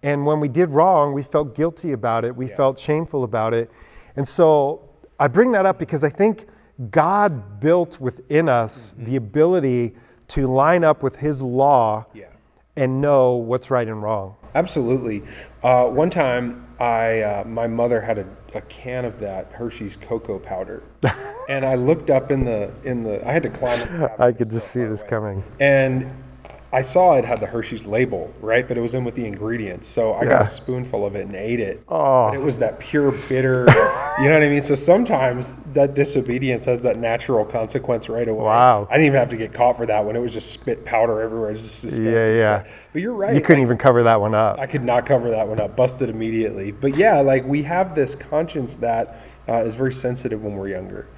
And 0.03 0.25
when 0.27 0.39
we 0.39 0.49
did 0.49 0.71
wrong, 0.71 1.13
we 1.15 1.23
felt 1.25 1.57
guilty 1.57 1.91
about 1.93 2.25
it. 2.25 2.37
We 2.37 2.45
Mm-hmm. 2.45 2.51
Yeah. 2.53 2.57
felt 2.57 2.79
shameful 2.79 3.25
about 3.25 3.53
it. 3.55 3.69
And 4.15 4.29
so 4.29 4.89
I 5.19 5.27
bring 5.27 5.51
that 5.53 5.67
up 5.67 5.79
because 5.79 6.05
I 6.05 6.11
think 6.11 6.47
God 6.91 7.61
built 7.61 8.01
within 8.01 8.49
us 8.49 8.93
Mm-hmm. 8.93 9.05
the 9.05 9.17
ability 9.17 9.95
to 10.29 10.47
line 10.47 10.85
up 10.85 11.03
with 11.03 11.17
His 11.17 11.41
law 11.43 12.07
Yeah. 12.15 12.27
and 12.77 13.01
know 13.01 13.35
what's 13.37 13.71
right 13.71 13.87
and 13.89 14.03
wrong. 14.03 14.37
Absolutely. 14.55 15.23
Uh, 15.63 15.87
one 15.89 16.11
time, 16.11 16.67
I 16.79 17.21
uh, 17.23 17.45
my 17.45 17.67
mother 17.67 18.01
had 18.01 18.19
a, 18.19 18.27
a 18.55 18.61
can 18.63 19.05
of 19.05 19.19
that 19.21 19.53
Hershey's 19.53 19.97
cocoa 19.97 20.39
powder, 20.39 20.83
and 21.49 21.65
I 21.65 21.75
looked 21.75 22.11
up 22.11 22.31
in 22.31 22.45
the 22.45 22.71
in 22.85 23.03
the. 23.03 23.27
I 23.27 23.33
had 23.33 23.43
to 23.45 23.49
climb. 23.51 24.09
I 24.19 24.33
could 24.33 24.51
just 24.51 24.69
see 24.73 24.85
this 24.85 25.01
away. 25.03 25.09
coming. 25.11 25.45
And 25.61 26.11
I 26.77 26.83
saw 26.83 27.15
it 27.15 27.25
had 27.25 27.41
the 27.41 27.47
Hershey's 27.47 27.87
label, 27.87 28.31
right? 28.43 28.69
But 28.69 28.77
it 28.77 28.83
was 28.83 28.93
in 28.93 29.03
with 29.03 29.15
the 29.15 29.25
ingredients. 29.25 29.89
So 29.89 30.13
I 30.13 30.27
got 30.27 30.43
a 30.43 30.47
spoonful 30.47 31.07
of 31.07 31.17
it 31.17 31.23
and 31.23 31.35
ate 31.35 31.59
it. 31.59 31.83
Oh. 31.89 32.31
It 32.35 32.39
was 32.39 32.59
that 32.59 32.79
pure 32.79 33.13
bitter, 33.13 33.61
you 34.19 34.27
know 34.27 34.35
what 34.35 34.43
I 34.43 34.51
mean? 34.51 34.61
So 34.61 34.75
sometimes 34.75 35.55
that 35.73 35.95
disobedience 35.95 36.67
has 36.67 36.83
that 36.83 36.99
natural 36.99 37.47
consequence 37.47 38.11
right 38.11 38.29
away. 38.29 38.45
Wow. 38.45 38.87
I 38.91 38.99
didn't 38.99 39.07
even 39.07 39.19
have 39.19 39.31
to 39.31 39.39
get 39.39 39.55
caught 39.55 39.79
for 39.79 39.87
that 39.87 40.05
one. 40.05 40.17
It 40.17 40.19
was 40.19 40.35
just 40.35 40.51
spit 40.51 40.85
powder 40.85 41.23
everywhere. 41.23 41.49
It 41.49 41.53
was 41.53 41.63
just 41.63 41.81
disgusting. 41.81 42.13
Yeah, 42.13 42.29
yeah. 42.29 42.67
But 42.93 43.01
you're 43.01 43.15
right. 43.15 43.35
You 43.35 43.41
couldn't 43.41 43.63
like, 43.63 43.69
even 43.69 43.79
cover 43.79 44.03
that 44.03 44.21
one 44.21 44.35
up. 44.35 44.59
I 44.59 44.67
could 44.67 44.85
not 44.85 45.07
cover 45.07 45.31
that 45.31 45.49
one 45.49 45.59
up. 45.59 45.77
Busted 45.77 46.11
immediately. 46.11 46.73
But 46.73 46.95
yeah, 46.95 47.21
like 47.21 47.47
we 47.47 47.63
have 47.63 47.95
this 47.95 48.15
conscience 48.15 48.75
that 48.75 49.23
uh, 49.49 49.65
is 49.65 49.75
very 49.75 49.95
sensitive 49.95 50.45
when 50.45 50.55
we're 50.55 50.69
younger. 50.69 51.09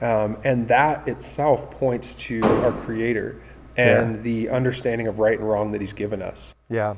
Um, 0.00 0.36
and 0.44 0.68
that 0.68 1.08
itself 1.08 1.72
points 1.72 2.14
to 2.16 2.40
our 2.44 2.72
Creator 2.72 3.40
and 3.76 4.16
Yeah. 4.16 4.22
the 4.22 4.48
understanding 4.50 5.06
of 5.08 5.18
right 5.18 5.38
and 5.38 5.48
wrong 5.48 5.72
that 5.72 5.80
He's 5.80 5.92
given 5.92 6.22
us. 6.22 6.54
Yeah. 6.68 6.94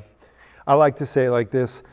I 0.67 0.73
like 0.75 0.95
to 0.97 1.05
say 1.05 1.29
like 1.29 1.51
this 1.51 1.83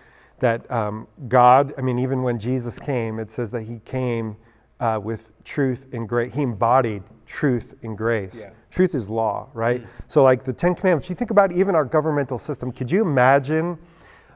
that 0.41 0.69
um, 0.71 1.07
God, 1.29 1.73
I 1.79 1.83
mean, 1.83 1.99
even 2.01 2.23
when 2.23 2.39
Jesus 2.39 2.79
came, 2.79 3.21
it 3.21 3.31
says 3.31 3.53
that 3.53 3.63
he 3.63 3.79
came 3.85 4.37
uh, 4.81 4.99
with 5.03 5.31
truth 5.45 5.87
and 5.93 6.09
grace. 6.09 6.35
He 6.35 6.43
embodied 6.43 7.05
truth 7.27 7.75
and 7.83 7.97
grace. 7.97 8.41
Yeah. 8.41 8.51
Truth 8.71 8.97
is 8.97 9.09
law, 9.09 9.49
right? 9.55 9.87
So, 10.09 10.23
like 10.25 10.43
the 10.43 10.53
Ten 10.53 10.75
Commandments, 10.75 11.09
you 11.09 11.15
think 11.15 11.31
about 11.31 11.53
even 11.53 11.75
our 11.77 11.85
governmental 11.85 12.39
system. 12.39 12.73
Could 12.73 12.91
you 12.91 13.03
imagine? 13.03 13.79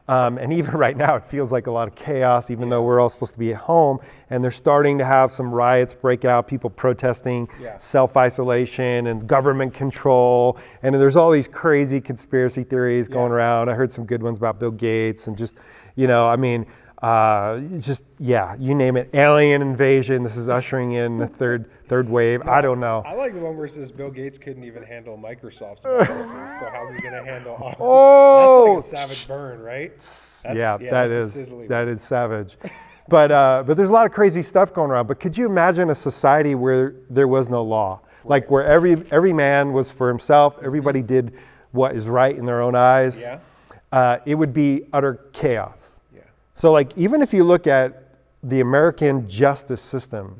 Um, 0.07 0.37
and 0.37 0.53
even 0.53 0.71
right 0.77 0.95
now, 0.95 1.15
it 1.15 1.25
feels 1.25 1.51
like 1.51 1.67
a 1.67 1.71
lot 1.71 1.87
of 1.87 1.95
chaos, 1.95 2.49
even 2.49 2.69
though 2.69 2.81
we're 2.83 2.99
all 2.99 3.09
supposed 3.09 3.33
to 3.33 3.39
be 3.39 3.51
at 3.51 3.57
home. 3.59 3.99
And 4.29 4.43
they're 4.43 4.51
starting 4.51 4.97
to 4.99 5.05
have 5.05 5.31
some 5.31 5.51
riots 5.53 5.93
break 5.93 6.25
out, 6.25 6.47
people 6.47 6.69
protesting 6.69 7.49
Yeah. 7.61 7.77
self 7.77 8.15
isolation 8.17 9.07
and 9.07 9.27
government 9.27 9.73
control. 9.73 10.57
And 10.83 10.95
there's 10.95 11.15
all 11.15 11.31
these 11.31 11.47
crazy 11.47 11.99
conspiracy 12.01 12.63
theories 12.63 13.07
going 13.07 13.31
around. 13.31 13.69
I 13.69 13.73
heard 13.73 13.91
some 13.91 14.05
good 14.05 14.23
ones 14.23 14.37
about 14.37 14.59
Bill 14.59 14.71
Gates 14.71 15.27
and 15.27 15.37
just, 15.37 15.55
you 15.95 16.07
know, 16.07 16.27
I 16.27 16.35
mean, 16.35 16.65
uh, 17.01 17.59
just, 17.79 18.05
yeah, 18.19 18.55
you 18.59 18.73
name 18.73 18.97
it. 18.97 19.09
Alien 19.13 19.61
invasion. 19.61 20.23
This 20.23 20.35
is 20.35 20.49
ushering 20.49 20.93
in 20.93 21.17
the 21.19 21.27
third 21.27 21.69
third 21.87 22.09
wave. 22.09 22.41
I 22.47 22.59
don't 22.61 22.79
know. 22.79 23.01
I 23.05 23.13
like 23.13 23.33
the 23.33 23.39
one 23.39 23.55
where 23.55 23.65
it 23.67 23.71
says 23.71 23.91
Bill 23.91 24.09
Gates 24.09 24.37
couldn't 24.37 24.63
even 24.63 24.83
handle 24.83 25.17
Microsoft's 25.17 25.81
viruses, 25.83 26.31
so 26.59 26.67
how's 26.71 26.89
he 26.91 26.99
going 26.99 27.13
to 27.13 27.23
handle? 27.23 27.53
all- 27.55 27.75
Oh, 27.79 28.75
that's 28.75 28.91
like 28.93 29.03
a 29.03 29.07
savage 29.07 29.27
burn, 29.27 29.59
right? 29.61 29.91
That's, 29.91 30.43
yeah, 30.45 30.77
that 30.77 31.07
that's 31.09 31.35
a 31.35 31.39
is 31.39 31.67
that 31.69 31.87
is 31.87 32.01
savage. 32.01 32.57
But 33.07 33.31
uh, 33.31 33.63
but 33.65 33.77
there's 33.77 33.89
a 33.89 33.93
lot 33.93 34.05
of 34.05 34.11
crazy 34.11 34.41
stuff 34.41 34.73
going 34.73 34.91
around. 34.91 35.07
But 35.07 35.19
could 35.19 35.37
you 35.37 35.45
imagine 35.45 35.89
a 35.91 35.95
society 35.95 36.55
where 36.55 36.95
there 37.09 37.27
was 37.27 37.47
no 37.49 37.63
law, 37.63 38.01
like 38.25 38.49
where 38.51 38.65
every 38.65 39.05
every 39.11 39.33
man 39.33 39.71
was 39.71 39.91
for 39.91 40.09
himself, 40.09 40.57
everybody 40.63 41.01
did 41.01 41.33
what 41.71 41.95
is 41.95 42.07
right 42.07 42.35
in 42.35 42.45
their 42.45 42.61
own 42.61 42.75
eyes? 42.75 43.21
Yeah. 43.21 43.39
Uh, 43.91 44.17
it 44.25 44.35
would 44.35 44.53
be 44.53 44.83
utter 44.91 45.27
chaos. 45.31 45.96
So 46.57 46.71
like 46.71 46.91
even 46.97 47.21
if 47.21 47.33
you 47.35 47.43
look 47.43 47.67
at 47.67 48.03
the 48.41 48.61
American 48.61 49.29
justice 49.29 49.79
system, 49.79 50.35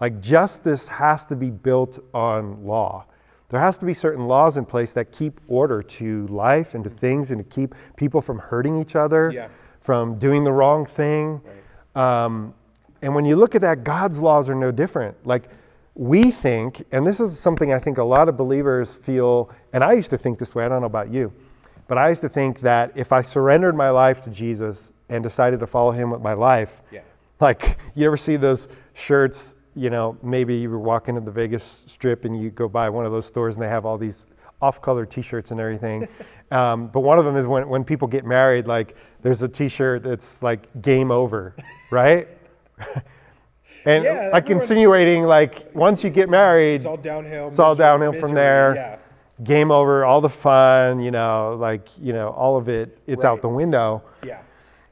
like 0.00 0.22
justice 0.22 0.88
has 0.88 1.26
to 1.26 1.36
be 1.36 1.50
built 1.50 1.98
on 2.14 2.64
law. 2.64 3.04
There 3.50 3.60
has 3.60 3.76
to 3.78 3.84
be 3.84 3.92
certain 3.92 4.26
laws 4.26 4.56
in 4.56 4.64
place 4.64 4.92
that 4.94 5.12
keep 5.12 5.38
order 5.46 5.82
to 5.82 6.26
life 6.28 6.74
and 6.74 6.82
to 6.84 6.90
things 6.90 7.30
and 7.32 7.38
to 7.38 7.44
keep 7.54 7.74
people 7.96 8.22
from 8.22 8.38
hurting 8.38 8.80
each 8.80 8.96
other, 8.96 9.30
Yeah. 9.30 9.48
from 9.82 10.14
doing 10.18 10.44
the 10.44 10.52
wrong 10.52 10.86
thing. 10.86 11.42
Um, 11.94 12.54
and 13.02 13.14
when 13.14 13.26
you 13.26 13.36
look 13.36 13.54
at 13.54 13.60
that, 13.60 13.84
God's 13.84 14.22
laws 14.22 14.48
are 14.48 14.54
no 14.54 14.70
different. 14.70 15.16
Like 15.26 15.50
we 15.94 16.30
think, 16.30 16.82
and 16.92 17.06
this 17.06 17.20
is 17.20 17.38
something 17.38 17.74
I 17.74 17.78
think 17.78 17.98
a 17.98 18.04
lot 18.04 18.30
of 18.30 18.38
believers 18.38 18.94
feel, 18.94 19.50
and 19.74 19.84
I 19.84 19.92
used 19.92 20.08
to 20.10 20.18
think 20.18 20.38
this 20.38 20.54
way, 20.54 20.64
I 20.64 20.68
don't 20.70 20.80
know 20.80 20.86
about 20.86 21.10
you, 21.10 21.30
but 21.88 21.98
I 21.98 22.08
used 22.10 22.20
to 22.20 22.28
think 22.28 22.60
that 22.60 22.92
if 22.94 23.12
I 23.12 23.22
surrendered 23.22 23.74
my 23.74 23.90
life 23.90 24.22
to 24.24 24.30
Jesus 24.30 24.92
and 25.08 25.22
decided 25.22 25.58
to 25.60 25.66
follow 25.66 25.90
him 25.90 26.10
with 26.10 26.20
my 26.22 26.34
life, 26.34 26.80
Yeah. 26.92 27.00
like 27.40 27.78
you 27.96 28.06
ever 28.06 28.16
see 28.16 28.36
those 28.36 28.68
shirts, 28.94 29.56
you 29.74 29.90
know, 29.90 30.16
maybe 30.22 30.54
you 30.54 30.70
were 30.70 30.78
walking 30.78 31.16
in 31.16 31.24
the 31.24 31.30
Vegas 31.32 31.84
strip 31.86 32.24
and 32.24 32.40
you 32.40 32.50
go 32.50 32.68
by 32.68 32.88
one 32.90 33.04
of 33.06 33.12
those 33.12 33.26
stores 33.26 33.56
and 33.56 33.62
they 33.64 33.68
have 33.68 33.84
all 33.86 33.98
these 33.98 34.26
off-color 34.60 35.06
t-shirts 35.06 35.50
and 35.50 35.60
everything. 35.60 36.06
um, 36.50 36.88
but 36.88 37.00
one 37.00 37.18
of 37.18 37.24
them 37.24 37.36
is 37.36 37.46
when, 37.46 37.68
when 37.68 37.84
people 37.84 38.06
get 38.08 38.24
married, 38.24 38.66
like 38.66 38.96
there's 39.22 39.42
a 39.42 39.48
t-shirt 39.48 40.02
that's 40.02 40.42
like 40.42 40.68
game 40.82 41.10
over, 41.10 41.54
right? 41.90 42.28
and 43.84 44.04
Yeah, 44.04 44.30
like 44.32 44.50
insinuating 44.50 45.24
like 45.24 45.70
once 45.74 46.02
you 46.04 46.10
get 46.10 46.28
married, 46.28 46.76
It's 46.76 46.84
all 46.86 46.96
downhill. 46.96 47.46
It's 47.46 47.58
all 47.58 47.70
misery- 47.74 47.84
downhill 47.86 48.12
from 48.14 48.34
there. 48.34 48.74
Yeah. 48.74 48.98
Game 49.42 49.70
over, 49.70 50.04
all 50.04 50.20
the 50.20 50.28
fun, 50.28 51.00
you 51.00 51.10
know, 51.10 51.56
like, 51.58 51.88
you 52.00 52.12
know, 52.12 52.28
all 52.30 52.56
of 52.56 52.68
it, 52.68 52.98
it's 53.06 53.24
Right. 53.24 53.30
out 53.30 53.42
the 53.42 53.48
window. 53.48 54.02
Yeah. 54.24 54.38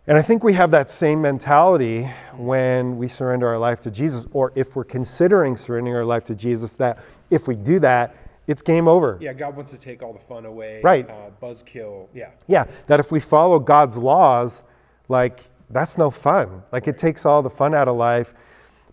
And 0.07 0.17
I 0.17 0.23
think 0.23 0.45
we 0.45 0.53
have 0.53 0.71
that 0.71 0.89
same 0.89 1.21
mentality 1.21 2.09
when 2.37 2.97
we 2.97 3.09
surrender 3.09 3.49
our 3.49 3.59
life 3.59 3.81
to 3.83 3.91
Jesus, 3.91 4.25
or 4.33 4.53
if 4.55 4.77
we're 4.77 4.85
considering 4.85 5.57
surrendering 5.57 5.97
our 5.97 6.05
life 6.05 6.25
to 6.27 6.35
Jesus, 6.37 6.77
that 6.77 6.99
if 7.29 7.49
we 7.49 7.57
do 7.57 7.81
that, 7.81 8.15
it's 8.47 8.63
game 8.63 8.87
over. 8.87 9.19
Yeah, 9.21 9.33
God 9.33 9.57
wants 9.57 9.73
to 9.73 9.79
take 9.79 10.05
all 10.05 10.13
the 10.13 10.21
fun 10.21 10.47
away. 10.47 10.81
Right. 10.81 11.11
Uh, 11.11 11.31
buzzkill. 11.43 12.07
Yeah. 12.15 12.29
Yeah, 12.47 12.67
that 12.87 13.01
if 13.01 13.11
we 13.11 13.19
follow 13.19 13.59
God's 13.59 13.97
laws, 13.97 14.63
like 15.09 15.41
that's 15.71 15.99
no 15.99 16.13
fun. 16.13 16.63
Like 16.71 16.87
it 16.87 16.97
takes 16.99 17.27
all 17.27 17.43
the 17.43 17.51
fun 17.51 17.75
out 17.75 17.89
of 17.89 17.97
life. 17.97 18.33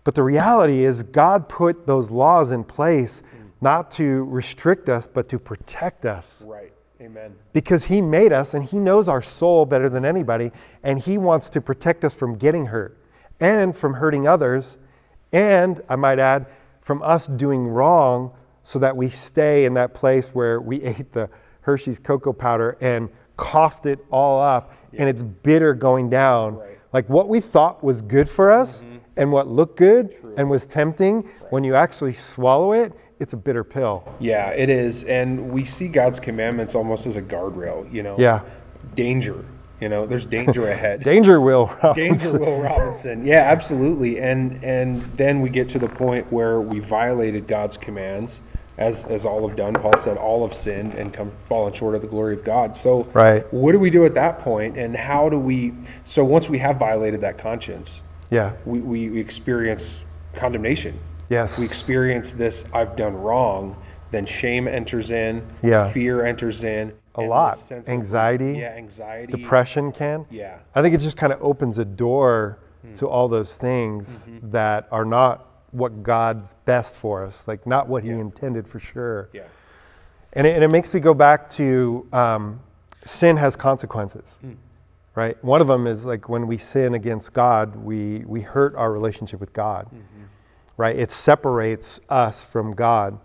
But 0.02 0.16
the 0.16 0.24
reality 0.24 0.84
is, 0.84 1.04
God 1.04 1.48
put 1.48 1.86
those 1.86 2.10
laws 2.10 2.50
in 2.50 2.64
place 2.64 3.22
not 3.64 3.90
to 3.92 4.24
restrict 4.26 4.88
us, 4.88 5.08
but 5.08 5.28
to 5.30 5.40
protect 5.40 6.04
us. 6.04 6.42
Right. 6.46 6.72
Amen. 7.00 7.34
Because 7.52 7.86
He 7.86 8.00
made 8.00 8.32
us 8.32 8.54
and 8.54 8.64
He 8.64 8.78
knows 8.78 9.08
our 9.08 9.22
soul 9.22 9.66
better 9.66 9.88
than 9.88 10.04
anybody, 10.04 10.52
and 10.84 11.00
He 11.00 11.18
wants 11.18 11.48
to 11.48 11.60
protect 11.60 12.04
us 12.04 12.14
from 12.14 12.36
getting 12.36 12.66
hurt 12.66 12.96
and 13.40 13.76
from 13.76 13.94
hurting 13.94 14.28
others, 14.28 14.78
and 15.32 15.82
I 15.88 15.96
might 15.96 16.20
add, 16.20 16.46
from 16.80 17.02
us 17.02 17.26
doing 17.26 17.66
wrong 17.66 18.32
so 18.62 18.78
that 18.78 18.96
we 18.96 19.08
stay 19.08 19.64
in 19.64 19.74
that 19.74 19.94
place 19.94 20.28
where 20.28 20.60
we 20.60 20.82
ate 20.92 21.12
the 21.12 21.28
Hershey's 21.62 21.98
cocoa 21.98 22.32
powder 22.32 22.76
and 22.80 23.08
coughed 23.36 23.86
it 23.86 23.98
all 24.10 24.38
off 24.38 24.68
and 24.92 25.08
it's 25.08 25.22
bitter 25.22 25.74
going 25.74 26.08
down. 26.10 26.56
Right. 26.56 26.78
Like 26.92 27.08
what 27.08 27.28
we 27.28 27.40
thought 27.40 27.82
was 27.82 28.02
good 28.02 28.28
for 28.28 28.52
us 28.52 28.84
mm-hmm. 28.84 28.98
and 29.16 29.32
what 29.32 29.48
looked 29.48 29.76
good 29.76 30.14
and 30.36 30.48
was 30.48 30.66
tempting, 30.66 31.28
when 31.50 31.64
you 31.64 31.74
actually 31.74 32.12
swallow 32.12 32.72
it, 32.72 32.92
it's 33.20 33.32
a 33.32 33.36
bitter 33.36 33.64
pill. 33.64 34.04
Yeah, 34.20 34.50
it 34.50 34.68
is. 34.68 35.04
And 35.04 35.50
we 35.50 35.64
see 35.64 35.88
God's 35.88 36.18
commandments 36.20 36.74
almost 36.74 37.06
as 37.06 37.16
a 37.16 37.22
guardrail, 37.22 37.90
you 37.92 38.02
know? 38.02 38.16
Yeah. 38.18 38.40
Danger. 38.94 39.44
You 39.80 39.88
know, 39.88 40.06
there's 40.06 40.24
danger 40.26 40.68
ahead. 40.70 41.02
Danger, 41.02 41.40
Will. 41.40 41.70
Danger, 41.94 42.38
Will 42.38 42.60
Robinson. 42.62 43.26
Yeah, 43.26 43.40
absolutely. 43.50 44.20
And 44.20 44.62
and 44.64 45.02
then 45.16 45.40
we 45.40 45.50
get 45.50 45.68
to 45.70 45.78
the 45.78 45.88
point 45.88 46.30
where 46.32 46.60
we 46.60 46.78
violated 46.80 47.46
God's 47.46 47.76
commands, 47.76 48.40
as 48.78 49.04
as 49.04 49.24
all 49.24 49.46
have 49.46 49.56
done. 49.56 49.74
Paul 49.74 49.96
said, 49.98 50.16
all 50.16 50.46
have 50.46 50.56
sinned 50.56 50.94
and 50.94 51.12
come 51.12 51.32
fallen 51.44 51.72
short 51.72 51.94
of 51.96 52.02
the 52.02 52.06
glory 52.06 52.34
of 52.34 52.44
God. 52.44 52.74
So, 52.76 53.02
Right. 53.12 53.44
what 53.52 53.72
do 53.72 53.78
we 53.80 53.90
do 53.90 54.04
at 54.04 54.14
that 54.14 54.38
point, 54.38 54.78
and 54.78 54.96
how 54.96 55.28
do 55.28 55.38
we? 55.38 55.74
So 56.04 56.24
once 56.24 56.48
we 56.48 56.58
have 56.58 56.76
violated 56.78 57.20
that 57.22 57.36
conscience, 57.36 58.00
Yeah. 58.30 58.52
we, 58.64 58.78
we, 58.80 59.08
we 59.10 59.20
experience 59.20 60.02
condemnation. 60.34 60.98
Yes. 61.28 61.58
We 61.58 61.64
experience 61.64 62.32
this. 62.32 62.64
I've 62.72 62.96
done 62.96 63.14
wrong. 63.14 63.76
Then 64.10 64.26
shame 64.26 64.68
enters 64.68 65.10
in. 65.10 65.44
Yeah. 65.62 65.90
Fear 65.90 66.24
enters 66.24 66.62
in. 66.64 66.92
A 67.16 67.22
lot. 67.22 67.56
sense 67.56 67.86
of- 67.88 67.92
Anxiety. 67.94 68.58
yeah, 68.58 68.74
anxiety. 68.76 69.30
Depression 69.36 69.92
can. 69.92 70.26
Yeah. 70.30 70.56
I 70.74 70.82
think 70.82 70.94
it 70.94 70.98
just 71.00 71.16
kind 71.16 71.32
of 71.32 71.40
opens 71.42 71.78
a 71.78 71.84
door 71.84 72.58
Hmm. 72.82 72.94
to 72.94 73.08
all 73.08 73.28
those 73.28 73.56
things 73.56 74.26
Mm-hmm. 74.28 74.50
that 74.50 74.88
are 74.90 75.04
not 75.04 75.46
what 75.70 76.02
God's 76.02 76.54
best 76.64 76.96
for 76.96 77.24
us, 77.24 77.46
like 77.48 77.66
not 77.66 77.88
what 77.88 78.02
He 78.04 78.10
intended 78.10 78.68
for 78.68 78.78
sure. 78.80 79.28
Yeah. 79.32 79.42
And 80.32 80.46
it, 80.46 80.54
and 80.56 80.62
it 80.64 80.68
makes 80.68 80.92
me 80.92 80.98
go 81.00 81.14
back 81.14 81.48
to 81.50 82.06
um, 82.12 82.60
sin 83.04 83.36
has 83.38 83.54
consequences, 83.56 84.38
Hmm. 84.40 84.52
right? 85.14 85.42
One 85.44 85.60
of 85.60 85.66
them 85.68 85.86
is 85.86 86.04
like 86.04 86.28
when 86.28 86.46
we 86.48 86.56
sin 86.58 86.94
against 86.94 87.32
God, 87.32 87.76
we, 87.76 88.24
we 88.26 88.40
hurt 88.42 88.74
our 88.74 88.92
relationship 88.92 89.38
with 89.40 89.52
God, 89.52 89.86
Mm-hmm. 89.86 90.13
Right? 90.76 90.96
It 90.96 91.10
separates 91.10 92.00
us 92.08 92.42
from 92.42 92.74
God. 92.74 93.18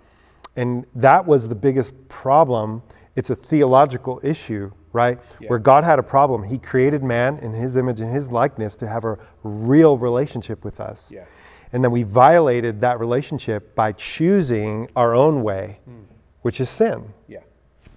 And 0.55 0.85
that 0.95 1.25
was 1.25 1.49
the 1.49 1.55
biggest 1.55 1.93
problem. 2.09 2.83
It's 3.15 3.29
a 3.29 3.35
theological 3.35 4.19
issue, 4.23 4.71
right? 4.93 5.19
Yeah. 5.39 5.49
Where 5.49 5.59
God 5.59 5.83
had 5.83 5.99
a 5.99 6.03
problem. 6.03 6.43
He 6.43 6.57
created 6.57 7.03
man 7.03 7.37
in 7.37 7.53
his 7.53 7.75
image 7.75 7.99
and 8.01 8.11
his 8.11 8.31
likeness 8.31 8.75
to 8.77 8.87
have 8.87 9.05
a 9.05 9.17
real 9.43 9.97
relationship 9.97 10.63
with 10.63 10.79
us. 10.79 11.11
Yeah. 11.11 11.25
And 11.71 11.83
then 11.83 11.91
we 11.91 12.03
violated 12.03 12.81
that 12.81 12.99
relationship 12.99 13.75
by 13.75 13.91
choosing 13.93 14.89
our 14.95 15.13
own 15.13 15.43
way, 15.43 15.79
Hmm. 15.85 16.01
which 16.41 16.59
is 16.59 16.69
sin 16.69 17.13
Yeah. 17.27 17.39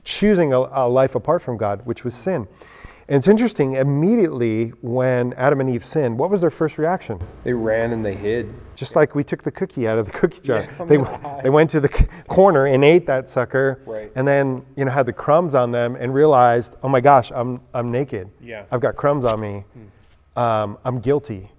choosing 0.04 0.52
a, 0.52 0.58
a 0.58 0.88
life 0.88 1.14
apart 1.14 1.42
from 1.42 1.56
God, 1.56 1.82
which 1.86 2.04
was 2.04 2.14
sin. 2.14 2.48
And 3.12 3.18
it's 3.18 3.28
interesting, 3.28 3.74
immediately 3.74 4.70
when 4.80 5.34
Adam 5.34 5.60
and 5.60 5.68
Eve 5.68 5.84
sinned, 5.84 6.18
what 6.18 6.30
was 6.30 6.40
their 6.40 6.48
first 6.48 6.78
reaction? 6.78 7.20
They 7.44 7.52
ran 7.52 7.92
and 7.92 8.02
they 8.02 8.14
hid. 8.14 8.54
Just 8.74 8.96
like 8.96 9.14
we 9.14 9.22
took 9.22 9.42
the 9.42 9.50
cookie 9.50 9.86
out 9.86 9.98
of 9.98 10.06
the 10.06 10.12
cookie 10.12 10.40
jar. 10.40 10.66
Yeah, 10.78 10.84
they, 10.86 10.96
they 11.42 11.50
went 11.50 11.68
to 11.70 11.80
the 11.80 11.90
corner 12.28 12.64
and 12.64 12.82
ate 12.82 13.04
that 13.08 13.28
sucker, 13.28 13.82
Right. 13.84 14.10
and 14.14 14.26
then 14.26 14.64
you 14.76 14.86
know 14.86 14.90
had 14.90 15.04
the 15.04 15.12
crumbs 15.12 15.54
on 15.54 15.72
them 15.72 15.94
and 15.94 16.14
realized, 16.14 16.76
oh 16.82 16.88
my 16.88 17.02
gosh, 17.02 17.30
I'm, 17.34 17.60
I'm 17.74 17.90
naked. 17.90 18.30
Yeah. 18.40 18.64
I've 18.70 18.80
got 18.80 18.96
crumbs 18.96 19.26
on 19.26 19.38
me. 19.40 19.64
Um, 20.34 20.78
I'm 20.82 20.98
guilty. 20.98 21.50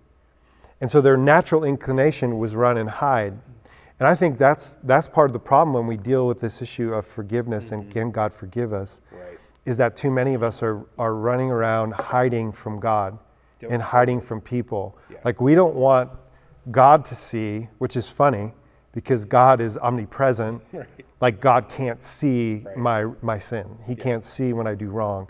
And 0.81 0.89
so 0.89 1.01
their 1.01 1.17
natural 1.17 1.63
inclination 1.63 2.39
was 2.39 2.55
run 2.55 2.77
and 2.77 2.89
hide. 2.89 3.33
And 3.99 4.07
I 4.07 4.15
think 4.15 4.39
that's, 4.39 4.79
that's 4.81 5.07
part 5.07 5.29
of 5.29 5.33
the 5.33 5.39
problem 5.39 5.75
when 5.75 5.85
we 5.85 5.97
deal 5.97 6.25
with 6.25 6.39
this 6.39 6.63
issue 6.63 6.95
of 6.95 7.05
forgiveness 7.05 7.71
and 7.71 7.91
can 7.91 8.09
God 8.09 8.33
forgive 8.33 8.73
us, 8.73 9.01
Right. 9.11 9.37
Is 9.65 9.77
that 9.77 9.95
too 9.95 10.11
many 10.11 10.33
of 10.33 10.43
us 10.43 10.61
are, 10.61 10.85
are 10.97 11.15
running 11.15 11.49
around 11.49 11.93
hiding 11.93 12.51
from 12.51 12.79
God 12.79 13.17
Don't 13.59 13.71
and 13.71 13.81
hiding 13.81 14.21
from 14.21 14.41
people. 14.41 14.97
Yeah. 15.09 15.17
Like 15.23 15.39
we 15.41 15.55
don't 15.55 15.75
want 15.75 16.11
God 16.71 17.05
to 17.05 17.15
see, 17.15 17.69
which 17.77 17.95
is 17.95 18.09
funny 18.09 18.53
because 18.91 19.25
God 19.25 19.61
is 19.61 19.77
omnipresent. 19.77 20.61
Right. 20.73 20.87
Like 21.21 21.39
God 21.39 21.69
can't 21.69 22.03
see 22.03 22.63
Right. 22.65 22.77
my, 22.77 23.05
my 23.21 23.39
sin, 23.39 23.77
He 23.87 23.95
can't 23.95 24.23
see 24.23 24.51
when 24.53 24.67
I 24.67 24.75
do 24.75 24.89
wrong. 24.89 25.27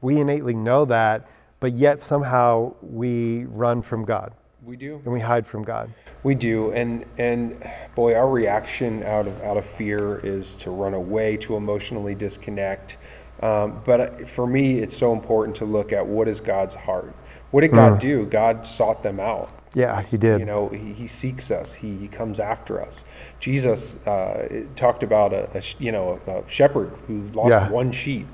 We 0.00 0.18
innately 0.20 0.54
know 0.54 0.84
that, 0.86 1.28
but 1.60 1.72
yet 1.72 2.00
somehow 2.00 2.74
we 2.82 3.44
run 3.44 3.80
from 3.82 4.04
God 4.04 4.34
We 4.64 4.76
do. 4.76 5.00
and 5.04 5.12
we 5.12 5.20
hide 5.20 5.46
from 5.46 5.62
God. 5.62 5.92
We 6.24 6.34
do, 6.34 6.72
and 6.72 7.04
and 7.18 7.62
boy, 7.94 8.14
our 8.16 8.28
reaction 8.28 9.04
out 9.04 9.28
of 9.28 9.40
out 9.42 9.56
of 9.56 9.64
fear 9.64 10.16
is 10.24 10.56
to 10.56 10.72
run 10.72 10.94
away, 10.94 11.36
to 11.38 11.54
emotionally 11.56 12.16
disconnect. 12.16 12.96
Um, 13.42 13.80
but 13.84 14.28
for 14.28 14.46
me, 14.46 14.78
it's 14.78 14.96
so 14.96 15.12
important 15.12 15.56
to 15.56 15.64
look 15.64 15.92
at 15.92 16.06
what 16.06 16.28
is 16.28 16.40
God's 16.40 16.74
heart. 16.74 17.14
What 17.50 17.60
did 17.60 17.72
God 17.72 18.00
do? 18.00 18.26
God 18.26 18.66
sought 18.66 19.02
them 19.02 19.20
out. 19.20 19.50
Yeah, 19.74 20.00
He 20.02 20.16
did. 20.16 20.40
You 20.40 20.46
know, 20.46 20.68
he, 20.68 20.92
he 20.94 21.06
seeks 21.06 21.50
us. 21.50 21.74
He, 21.74 21.96
he 21.98 22.08
comes 22.08 22.40
after 22.40 22.80
us. 22.82 23.04
Jesus 23.40 23.96
uh, 24.06 24.64
talked 24.74 25.02
about 25.02 25.32
a, 25.34 25.48
a 25.58 25.62
you 25.78 25.92
know 25.92 26.18
a, 26.26 26.38
a 26.38 26.50
shepherd 26.50 26.90
who 27.06 27.28
lost 27.34 27.50
Yeah. 27.50 27.68
one 27.68 27.92
sheep, 27.92 28.26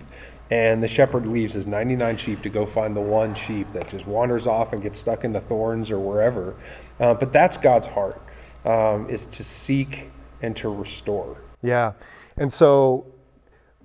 and 0.50 0.82
the 0.82 0.88
shepherd 0.88 1.26
leaves 1.26 1.52
his 1.54 1.66
99 1.66 2.16
sheep 2.16 2.42
to 2.42 2.49
go 2.49 2.64
find 2.64 2.94
the 2.97 3.00
one 3.00 3.35
sheep 3.35 3.73
that 3.73 3.88
just 3.88 4.06
wanders 4.06 4.47
off 4.47 4.73
and 4.73 4.82
gets 4.82 4.99
stuck 5.00 5.25
in 5.25 5.32
the 5.32 5.40
thorns 5.40 5.90
or 5.90 5.99
wherever. 5.99 6.54
Uh, 7.00 7.12
but 7.14 7.32
that's 7.32 7.56
God's 7.56 7.88
heart, 7.88 8.23
um, 8.64 9.11
is 9.11 9.26
to 9.26 9.42
seek 9.42 10.11
and 10.42 10.54
to 10.56 10.68
restore. 10.68 11.37
Yeah. 11.62 11.92
And 12.37 12.52
so, 12.52 13.04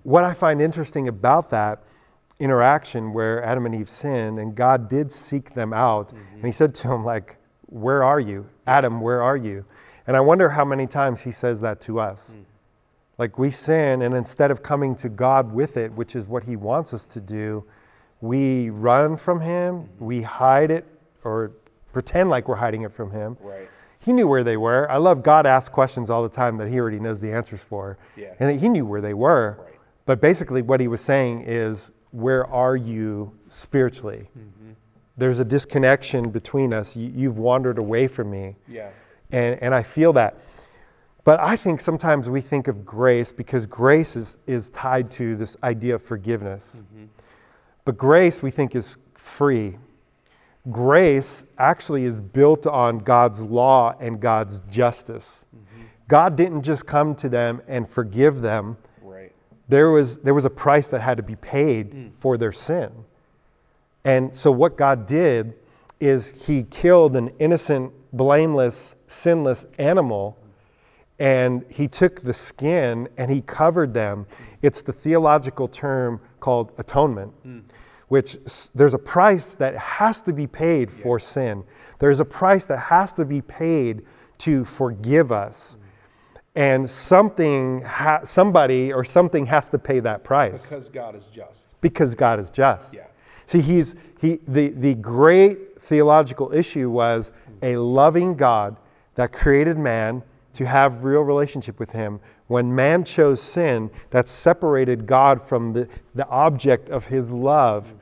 what 0.08 0.24
I 0.24 0.34
find 0.34 0.62
interesting 0.62 1.10
about 1.10 1.50
that 1.50 1.84
interaction 2.40 3.12
where 3.12 3.44
Adam 3.44 3.66
and 3.66 3.76
Eve 3.76 3.90
sinned 3.90 4.40
and 4.40 4.56
God 4.56 4.88
did 4.88 5.12
seek 5.12 5.54
them 5.54 5.74
out, 5.74 6.14
and 6.14 6.46
He 6.46 6.52
said 6.54 6.74
to 6.76 6.88
him, 6.88 7.04
like, 7.04 7.36
Where 7.66 8.06
are 8.06 8.20
you? 8.20 8.48
Adam, 8.66 9.02
where 9.02 9.22
are 9.22 9.36
you? 9.36 9.66
And 10.06 10.16
I 10.16 10.22
wonder 10.22 10.52
how 10.52 10.64
many 10.64 10.88
times 10.88 11.20
He 11.20 11.32
says 11.32 11.60
that 11.60 11.82
to 11.82 12.00
us. 12.00 12.30
Hmm. 12.30 12.44
Like, 13.18 13.38
we 13.38 13.52
sin, 13.52 14.02
and 14.02 14.16
instead 14.16 14.50
of 14.50 14.64
coming 14.64 14.96
to 14.96 15.10
God 15.10 15.52
with 15.52 15.76
it, 15.76 15.92
which 15.92 16.16
is 16.16 16.26
what 16.26 16.46
He 16.46 16.56
wants 16.56 16.94
us 16.94 17.06
to 17.08 17.20
do, 17.20 17.66
we 18.22 18.70
run 18.70 19.18
from 19.18 19.42
Him, 19.42 19.74
mm-hmm. 19.74 20.06
we 20.06 20.22
hide 20.22 20.72
it, 20.72 20.86
or 21.26 21.52
pretend 21.92 22.30
like 22.30 22.48
we're 22.48 22.56
hiding 22.56 22.84
it 22.84 22.94
from 22.94 23.12
Him. 23.12 23.36
Right. 23.42 23.68
He 24.00 24.14
knew 24.14 24.26
where 24.26 24.46
they 24.46 24.56
were. 24.56 24.90
I 24.90 24.98
love 24.98 25.22
God 25.22 25.46
asks 25.46 25.68
questions 25.68 26.10
all 26.10 26.24
the 26.24 26.30
time 26.30 26.56
that 26.60 26.70
he 26.70 26.80
already 26.80 26.98
knows 26.98 27.20
the 27.20 27.30
answers 27.34 27.62
for. 27.62 27.98
Yeah. 28.16 28.36
And 28.40 28.58
he 28.58 28.70
knew 28.70 28.86
where 28.86 29.02
they 29.02 29.14
were. 29.14 29.58
Right. 29.60 29.67
But 30.08 30.22
basically, 30.22 30.64
what 30.64 30.80
he 30.80 30.88
was 30.88 31.02
saying 31.02 31.44
is, 31.46 31.92
Where 32.10 32.48
are 32.48 32.76
you 32.76 33.38
spiritually? 33.50 34.30
Mm-hmm. 34.36 34.72
There's 35.18 35.40
a 35.40 35.46
disconnection 35.46 36.30
between 36.30 36.74
us. 36.74 36.96
You, 36.96 37.12
you've 37.14 37.38
wandered 37.38 37.78
away 37.78 38.08
from 38.08 38.32
me. 38.32 38.56
Yeah. 38.68 38.90
And, 39.32 39.62
and 39.62 39.76
I 39.76 39.84
feel 39.84 40.14
that. 40.14 40.38
But 41.26 41.42
I 41.42 41.58
think 41.58 41.82
sometimes 41.82 42.30
we 42.30 42.40
think 42.40 42.70
of 42.70 42.86
grace 42.86 43.34
because 43.34 43.66
grace 43.66 44.16
is, 44.16 44.40
is 44.48 44.70
tied 44.70 45.12
to 45.12 45.36
this 45.36 45.58
idea 45.62 45.96
of 45.96 46.02
forgiveness. 46.02 46.82
But 47.84 47.98
grace, 47.98 48.42
we 48.42 48.50
think, 48.50 48.76
is 48.76 48.98
free. 49.14 49.78
Grace 50.72 51.46
actually 51.58 52.06
is 52.06 52.22
built 52.22 52.66
on 52.66 53.00
God's 53.00 53.42
law 53.42 53.94
and 54.00 54.22
God's 54.22 54.62
justice. 54.70 55.44
God 56.08 56.38
didn't 56.38 56.62
just 56.62 56.86
come 56.86 57.14
to 57.16 57.28
them 57.28 57.62
and 57.68 57.90
forgive 57.90 58.40
them. 58.40 58.78
There 59.70 59.90
was, 59.92 60.20
there 60.20 60.34
was 60.34 60.46
a 60.46 60.50
price 60.50 60.88
that 60.90 61.02
had 61.02 61.18
to 61.18 61.24
be 61.24 61.36
paid 61.36 61.92
mm. 61.92 62.12
for 62.20 62.38
their 62.38 62.52
sin. 62.52 62.92
And 64.04 64.36
so, 64.36 64.52
what 64.52 64.78
God 64.78 65.06
did 65.06 65.54
is 66.00 66.46
He 66.46 66.64
killed 66.64 67.16
an 67.16 67.32
innocent, 67.40 67.92
blameless, 68.14 68.96
sinless 69.08 69.66
animal 69.78 70.38
and 71.20 71.66
he 71.70 71.88
took 71.88 72.22
the 72.22 72.34
skin 72.34 73.10
and 73.18 73.32
he 73.32 73.42
covered 73.42 73.94
them. 73.94 74.28
It's 74.62 74.82
the 74.82 74.94
theological 74.94 75.68
term 75.68 76.22
called 76.40 76.74
atonement, 76.78 77.34
mm. 77.46 77.64
which 78.08 78.38
there's 78.76 78.94
a 78.94 79.00
price 79.00 79.56
that 79.56 79.76
has 79.76 80.22
to 80.24 80.34
be 80.34 80.46
paid 80.46 80.92
for 80.92 81.20
sin. 81.20 81.64
There's 82.00 82.20
a 82.20 82.26
price 82.26 82.66
that 82.66 82.78
has 82.78 83.14
to 83.14 83.26
be 83.26 83.42
paid 83.42 84.04
to 84.40 84.64
forgive 84.64 85.32
us. 85.32 85.78
Mm. 85.80 85.87
And 86.58 86.90
something, 86.90 87.82
ha- 87.84 88.22
somebody 88.24 88.92
or 88.92 89.06
something 89.06 89.46
has 89.46 89.70
to 89.70 89.78
pay 89.78 90.00
that 90.00 90.24
price 90.24 90.64
Because 90.64 90.90
God 90.90 91.16
is 91.16 91.28
just. 91.28 91.80
because 91.82 92.16
God 92.16 92.40
is 92.40 92.50
just. 92.50 92.96
Yeah. 92.96 93.06
See, 93.46 93.62
he's 93.62 93.96
he 94.20 94.40
the 94.48 94.70
the 94.70 94.96
great 94.96 95.80
theological 95.80 96.52
issue 96.52 96.90
was 96.90 97.32
a 97.62 97.78
loving 97.78 98.36
God 98.36 98.76
that 99.16 99.32
created 99.32 99.78
man 99.78 100.24
to 100.54 100.66
have 100.66 101.04
real 101.04 101.22
relationship 101.22 101.80
with 101.80 101.92
him. 101.92 102.20
When 102.48 102.74
man 102.74 103.04
chose 103.04 103.40
sin, 103.42 103.92
that 104.10 104.28
separated 104.28 105.06
God 105.06 105.42
from 105.42 105.74
the, 105.74 105.88
the 106.16 106.28
object 106.30 106.90
of 106.90 107.06
his 107.06 107.30
love. 107.30 107.94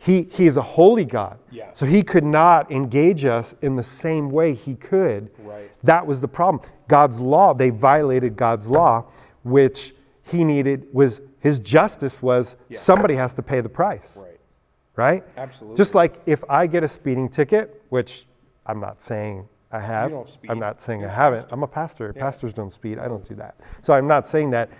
He, 0.00 0.22
he 0.30 0.46
is 0.46 0.56
a 0.56 0.62
holy 0.62 1.04
God. 1.04 1.38
Yeah. 1.50 1.72
So 1.72 1.84
he 1.84 2.02
could 2.04 2.24
not 2.24 2.70
engage 2.70 3.24
us 3.24 3.54
in 3.62 3.74
the 3.76 3.82
same 3.82 4.30
way 4.30 4.54
he 4.54 4.74
could. 4.76 5.30
Right. 5.40 5.70
That 5.82 6.06
was 6.06 6.20
the 6.20 6.28
problem. 6.28 6.62
God's 6.86 7.18
law, 7.18 7.52
they 7.52 7.70
violated 7.70 8.36
God's 8.36 8.68
law, 8.68 9.06
which 9.42 9.94
he 10.22 10.44
needed 10.44 10.86
was 10.92 11.20
his 11.40 11.58
justice 11.60 12.22
was 12.22 12.56
Yeah. 12.68 12.78
somebody 12.78 13.14
has 13.14 13.34
to 13.34 13.42
pay 13.42 13.60
the 13.60 13.68
price. 13.68 14.16
Right. 14.16 14.38
Right? 14.96 15.24
Absolutely. 15.36 15.76
Just 15.76 15.94
like 15.94 16.20
if 16.26 16.44
I 16.48 16.66
get 16.68 16.84
a 16.84 16.88
speeding 16.88 17.28
ticket, 17.28 17.82
which 17.88 18.26
I'm 18.66 18.80
not 18.80 19.00
saying 19.02 19.48
I 19.70 19.80
have. 19.80 20.10
don't 20.10 20.28
speed. 20.28 20.50
I'm 20.50 20.58
not 20.60 20.80
saying 20.80 21.00
You're 21.00 21.10
I 21.10 21.14
haven't. 21.14 21.40
pastor. 21.40 21.54
I'm 21.54 21.62
a 21.62 21.66
pastor. 21.68 22.12
Yeah. 22.16 22.22
Pastors 22.22 22.52
don't 22.52 22.70
speed. 22.72 22.98
I 22.98 23.06
don't 23.08 23.26
do 23.28 23.34
that. 23.36 23.56
So 23.82 23.92
I'm 23.94 24.06
not 24.06 24.26
saying 24.26 24.50
that. 24.50 24.70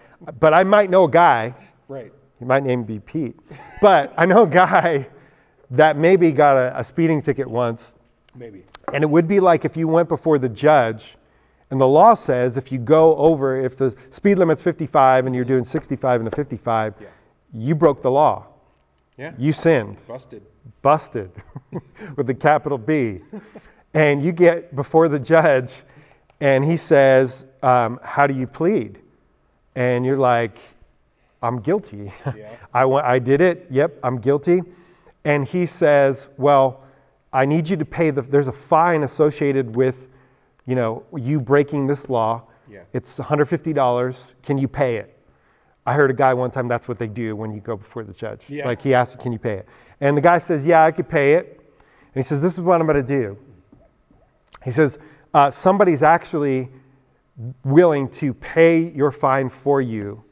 But 0.40 0.54
I 0.54 0.64
might 0.64 0.90
know 0.90 1.04
a 1.04 1.10
guy, 1.10 1.54
Right. 1.88 2.12
He 2.38 2.44
might 2.44 2.62
name 2.62 2.84
be 2.84 2.98
Pete, 3.00 3.36
but 3.80 4.12
I 4.16 4.26
know 4.26 4.42
a 4.44 4.46
guy 4.48 5.08
that 5.70 5.96
maybe 5.96 6.32
got 6.32 6.56
a, 6.56 6.78
a 6.78 6.84
speeding 6.84 7.20
ticket 7.20 7.48
once 7.48 7.94
Maybe. 8.34 8.64
and 8.92 9.02
it 9.04 9.10
would 9.10 9.26
be 9.28 9.40
like 9.40 9.64
if 9.64 9.76
you 9.76 9.86
went 9.88 10.08
before 10.08 10.38
the 10.38 10.48
judge, 10.48 11.16
and 11.70 11.78
the 11.80 11.86
law 11.88 12.14
says 12.14 12.56
if 12.56 12.72
you 12.72 12.78
go 12.78 13.14
over, 13.16 13.56
if 13.60 13.76
the 13.76 13.94
speed 14.10 14.38
limit's 14.38 14.62
55 14.62 15.26
and 15.26 15.34
you're 15.34 15.44
doing 15.44 15.64
65 15.64 16.20
and 16.22 16.28
a 16.28 16.30
55, 16.30 16.94
Yeah. 17.00 17.06
you 17.52 17.74
broke 17.74 18.00
the 18.02 18.10
law. 18.10 18.46
Yeah. 19.18 19.32
You 19.36 19.52
sinned, 19.52 20.00
Busted. 20.06 20.42
busted 20.80 21.30
with 22.16 22.30
a 22.30 22.34
capital 22.34 22.78
B. 22.78 23.20
And 23.92 24.22
you 24.22 24.32
get 24.32 24.74
before 24.76 25.08
the 25.08 25.18
judge, 25.18 25.72
and 26.40 26.64
he 26.64 26.76
says, 26.76 27.44
um, 27.62 27.98
How 28.02 28.26
do 28.26 28.32
you 28.34 28.46
plead? 28.46 29.00
And 29.74 30.06
you're 30.06 30.16
like, 30.16 30.58
I'm 31.42 31.60
guilty. 31.60 32.12
Yeah. 32.36 32.56
I, 32.74 32.84
I 32.84 33.18
did 33.18 33.40
it. 33.40 33.66
Yep, 33.70 34.00
I'm 34.02 34.18
guilty. 34.18 34.62
And 35.24 35.44
he 35.46 35.66
says, 35.66 36.28
Well, 36.36 36.82
I 37.32 37.44
need 37.44 37.68
you 37.68 37.76
to 37.76 37.84
pay 37.84 38.10
the, 38.10 38.22
there's 38.22 38.48
a 38.48 38.52
fine 38.52 39.02
associated 39.02 39.76
with, 39.76 40.08
you 40.66 40.74
know, 40.74 41.04
you 41.16 41.40
breaking 41.40 41.86
this 41.86 42.08
law. 42.08 42.44
Yeah. 42.70 42.82
It's 42.92 43.18
$150. 43.18 44.34
Can 44.42 44.58
you 44.58 44.68
pay 44.68 44.96
it? 44.96 45.18
I 45.86 45.94
heard 45.94 46.10
a 46.10 46.14
guy 46.14 46.34
one 46.34 46.50
time, 46.50 46.68
that's 46.68 46.86
what 46.86 46.98
they 46.98 47.08
do 47.08 47.34
when 47.34 47.50
you 47.50 47.60
go 47.60 47.74
before 47.76 48.04
the 48.04 48.12
judge. 48.12 48.44
Yeah. 48.48 48.66
Like 48.66 48.82
he 48.82 48.92
asks, 48.92 49.16
Can 49.16 49.32
you 49.32 49.38
pay 49.38 49.54
it? 49.54 49.68
And 50.00 50.16
the 50.16 50.20
guy 50.20 50.38
says, 50.38 50.66
Yeah, 50.66 50.84
I 50.84 50.92
could 50.92 51.08
pay 51.08 51.34
it. 51.34 51.58
And 52.14 52.14
he 52.14 52.22
says, 52.22 52.42
This 52.42 52.54
is 52.54 52.60
what 52.60 52.80
I'm 52.80 52.86
going 52.86 53.02
to 53.04 53.20
do. 53.20 53.38
He 54.64 54.70
says, 54.70 54.98
uh, 55.32 55.50
Somebody's 55.50 56.02
actually 56.02 56.68
willing 57.64 58.08
to 58.10 58.34
pay 58.34 58.90
your 58.90 59.10
fine 59.10 59.48
for 59.48 59.80
you, 59.80 60.24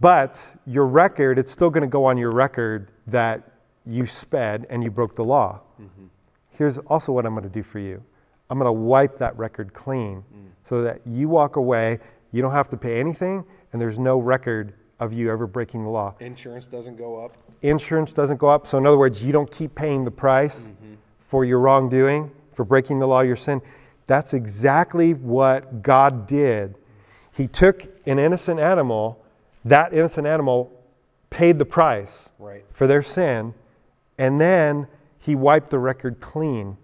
but 0.00 0.54
your 0.66 0.86
record, 0.86 1.38
it's 1.38 1.50
still 1.50 1.70
going 1.70 1.82
to 1.82 1.88
go 1.88 2.04
on 2.04 2.16
your 2.18 2.30
record 2.30 2.90
that 3.06 3.52
you 3.86 4.06
sped 4.06 4.66
and 4.70 4.84
you 4.84 4.90
broke 4.90 5.14
the 5.14 5.24
law. 5.24 5.60
Mm-hmm. 5.80 6.06
Here's 6.50 6.78
also 6.78 7.12
what 7.12 7.24
I'm 7.26 7.34
going 7.34 7.44
to 7.44 7.48
do 7.48 7.62
for 7.62 7.78
you 7.78 8.02
I'm 8.50 8.58
going 8.58 8.68
to 8.68 8.72
wipe 8.72 9.18
that 9.18 9.36
record 9.36 9.74
clean 9.74 10.24
mm. 10.34 10.48
so 10.62 10.82
that 10.82 11.00
you 11.06 11.28
walk 11.28 11.56
away, 11.56 11.98
you 12.32 12.42
don't 12.42 12.52
have 12.52 12.68
to 12.70 12.76
pay 12.76 12.98
anything, 12.98 13.44
and 13.72 13.80
there's 13.80 13.98
no 13.98 14.18
record 14.18 14.74
of 15.00 15.12
you 15.12 15.30
ever 15.30 15.46
breaking 15.46 15.84
the 15.84 15.90
law. 15.90 16.14
Insurance 16.20 16.66
doesn't 16.66 16.96
go 16.96 17.24
up. 17.24 17.32
Insurance 17.62 18.12
doesn't 18.12 18.38
go 18.38 18.48
up. 18.48 18.66
So, 18.66 18.78
in 18.78 18.86
other 18.86 18.98
words, 18.98 19.24
you 19.24 19.32
don't 19.32 19.50
keep 19.50 19.74
paying 19.74 20.04
the 20.04 20.10
price 20.10 20.68
mm-hmm. 20.68 20.94
for 21.20 21.44
your 21.44 21.60
wrongdoing, 21.60 22.30
for 22.52 22.64
breaking 22.64 22.98
the 22.98 23.06
law, 23.06 23.20
your 23.20 23.36
sin. 23.36 23.62
That's 24.06 24.34
exactly 24.34 25.14
what 25.14 25.82
God 25.82 26.26
did. 26.26 26.76
He 27.32 27.46
took 27.46 27.86
an 28.06 28.18
innocent 28.18 28.58
animal, 28.58 29.24
that 29.64 29.92
innocent 29.92 30.26
animal 30.26 30.72
paid 31.30 31.58
the 31.58 31.64
price 31.64 32.28
Right. 32.38 32.64
for 32.72 32.86
their 32.86 33.02
sin, 33.02 33.54
and 34.18 34.40
then 34.40 34.86
he 35.18 35.34
wiped 35.34 35.70
the 35.70 35.78
record 35.78 36.20
clean. 36.20 36.76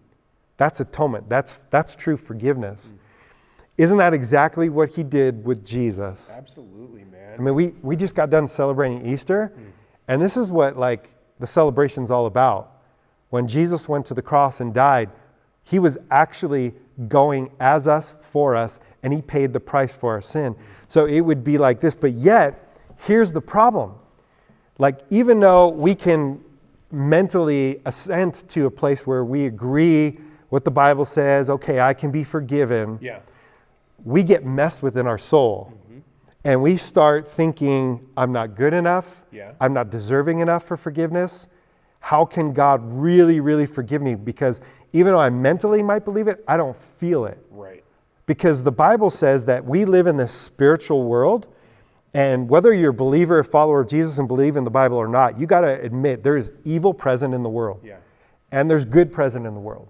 That's 0.56 0.80
atonement. 0.80 1.28
That's, 1.28 1.56
that's 1.70 1.96
true 1.96 2.16
forgiveness. 2.16 2.90
Hmm. 2.90 2.96
Isn't 3.76 3.96
that 3.96 4.14
exactly 4.14 4.68
what 4.68 4.90
he 4.90 5.02
did 5.02 5.44
with 5.44 5.64
Jesus? 5.64 6.30
Absolutely, 6.30 7.04
man. 7.04 7.34
I 7.38 7.42
mean, 7.42 7.54
we, 7.54 7.68
we 7.82 7.96
just 7.96 8.14
got 8.14 8.30
done 8.30 8.46
celebrating 8.46 9.04
Easter, 9.06 9.52
hmm. 9.54 9.70
and 10.06 10.22
this 10.22 10.36
is 10.36 10.50
what 10.50 10.76
like 10.76 11.08
the 11.40 11.46
celebration's 11.46 12.10
all 12.10 12.26
about. 12.26 12.70
When 13.30 13.48
Jesus 13.48 13.88
went 13.88 14.06
to 14.06 14.14
the 14.14 14.22
cross 14.22 14.60
and 14.60 14.72
died, 14.72 15.10
he 15.64 15.78
was 15.78 15.98
actually 16.10 16.74
going 17.08 17.50
as 17.58 17.88
us 17.88 18.14
for 18.20 18.54
us, 18.54 18.78
and 19.02 19.12
he 19.12 19.22
paid 19.22 19.52
the 19.52 19.60
price 19.60 19.92
for 19.92 20.12
our 20.12 20.22
sin. 20.22 20.52
Hmm. 20.52 20.62
So 20.86 21.06
it 21.06 21.22
would 21.22 21.42
be 21.42 21.58
like 21.58 21.80
this, 21.80 21.94
but 21.94 22.12
yet, 22.12 22.60
here's 22.98 23.32
the 23.32 23.40
problem. 23.40 23.94
Like, 24.78 25.00
even 25.10 25.40
though 25.40 25.68
we 25.68 25.94
can 25.94 26.40
mentally 26.90 27.80
assent 27.84 28.48
to 28.48 28.66
a 28.66 28.70
place 28.70 29.06
where 29.06 29.24
we 29.24 29.46
agree 29.46 30.18
what 30.48 30.64
the 30.64 30.70
Bible 30.70 31.04
says, 31.04 31.50
okay, 31.50 31.80
I 31.80 31.94
can 31.94 32.10
be 32.10 32.22
forgiven 32.24 32.98
yeah. 33.02 33.18
we 34.04 34.22
get 34.22 34.44
messed 34.44 34.82
with 34.82 34.96
in 34.96 35.06
our 35.06 35.18
soul 35.18 35.72
mm-hmm. 35.74 35.98
and 36.44 36.62
we 36.62 36.76
start 36.76 37.26
thinking 37.26 38.06
i'm 38.16 38.30
not 38.32 38.54
good 38.54 38.74
enough 38.74 39.22
Yeah. 39.32 39.52
i'm 39.60 39.72
not 39.72 39.90
deserving 39.90 40.40
enough 40.40 40.62
for 40.64 40.76
forgiveness 40.76 41.46
how 42.00 42.24
can 42.24 42.52
god 42.52 42.82
really 42.84 43.40
really 43.40 43.66
forgive 43.66 44.02
me 44.02 44.14
because 44.14 44.60
even 44.92 45.12
though 45.14 45.20
i 45.20 45.30
mentally 45.30 45.82
might 45.82 46.04
believe 46.04 46.28
it 46.28 46.44
i 46.46 46.56
don't 46.56 46.76
feel 46.76 47.24
it 47.24 47.38
Right. 47.50 47.82
because 48.26 48.62
the 48.62 48.72
bible 48.72 49.10
says 49.10 49.46
that 49.46 49.64
we 49.64 49.84
live 49.84 50.06
in 50.06 50.16
this 50.18 50.32
spiritual 50.32 51.04
world 51.04 51.46
and 52.14 52.48
whether 52.48 52.72
you're 52.72 52.90
a 52.90 52.94
believer 52.94 53.40
a 53.40 53.44
follower 53.44 53.80
of 53.80 53.88
jesus 53.88 54.18
and 54.18 54.28
believe 54.28 54.56
in 54.56 54.64
the 54.64 54.70
bible 54.70 54.96
or 54.96 55.08
not 55.08 55.38
you 55.38 55.46
got 55.46 55.62
to 55.62 55.80
admit 55.82 56.22
there 56.22 56.36
is 56.36 56.52
evil 56.64 56.94
present 56.94 57.34
in 57.34 57.42
the 57.42 57.48
world. 57.48 57.80
Yeah. 57.84 57.96
and 58.52 58.70
there's 58.70 58.84
good 58.84 59.12
present 59.12 59.46
in 59.46 59.54
the 59.54 59.60
world 59.60 59.88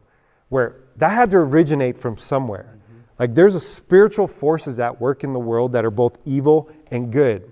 where 0.48 0.76
that 0.96 1.10
had 1.10 1.30
to 1.32 1.38
originate 1.38 1.98
from 1.98 2.16
somewhere. 2.16 2.78
Like 3.18 3.34
there's 3.34 3.54
a 3.54 3.60
spiritual 3.60 4.26
forces 4.26 4.78
at 4.78 5.00
work 5.00 5.24
in 5.24 5.32
the 5.32 5.38
world 5.40 5.72
that 5.72 5.84
are 5.84 5.90
both 5.90 6.18
evil 6.24 6.70
and 6.90 7.12
good. 7.12 7.50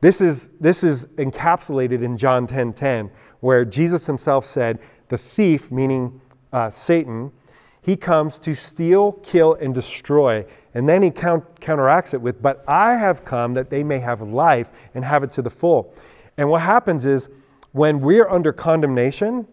This 0.00 0.20
is 0.20 0.48
this 0.60 0.84
is 0.84 1.06
encapsulated 1.16 2.02
in 2.02 2.16
john 2.16 2.46
10 2.46 2.72
10 2.72 3.10
where 3.40 3.64
jesus 3.64 4.06
himself 4.06 4.44
said 4.44 4.78
the 5.08 5.18
thief 5.18 5.70
meaning 5.70 6.20
uh, 6.52 6.70
satan 6.70 7.32
he 7.82 7.96
comes 7.96 8.38
to 8.38 8.54
steal 8.54 9.12
kill 9.12 9.54
and 9.54 9.74
destroy 9.74 10.44
and 10.74 10.88
then 10.88 11.02
he 11.02 11.10
count, 11.10 11.60
counteracts 11.60 12.14
it 12.14 12.20
with 12.20 12.40
but 12.42 12.64
i 12.68 12.94
have 12.94 13.24
come 13.24 13.54
that 13.54 13.70
they 13.70 13.82
may 13.82 13.98
have 13.98 14.20
life 14.20 14.70
and 14.94 15.04
have 15.04 15.22
it 15.22 15.32
to 15.32 15.42
the 15.42 15.50
full 15.50 15.94
and 16.36 16.48
what 16.48 16.62
happens 16.62 17.04
is 17.04 17.28
when 17.72 18.00
we're 18.00 18.28
under 18.28 18.52
condemnation 18.52 19.46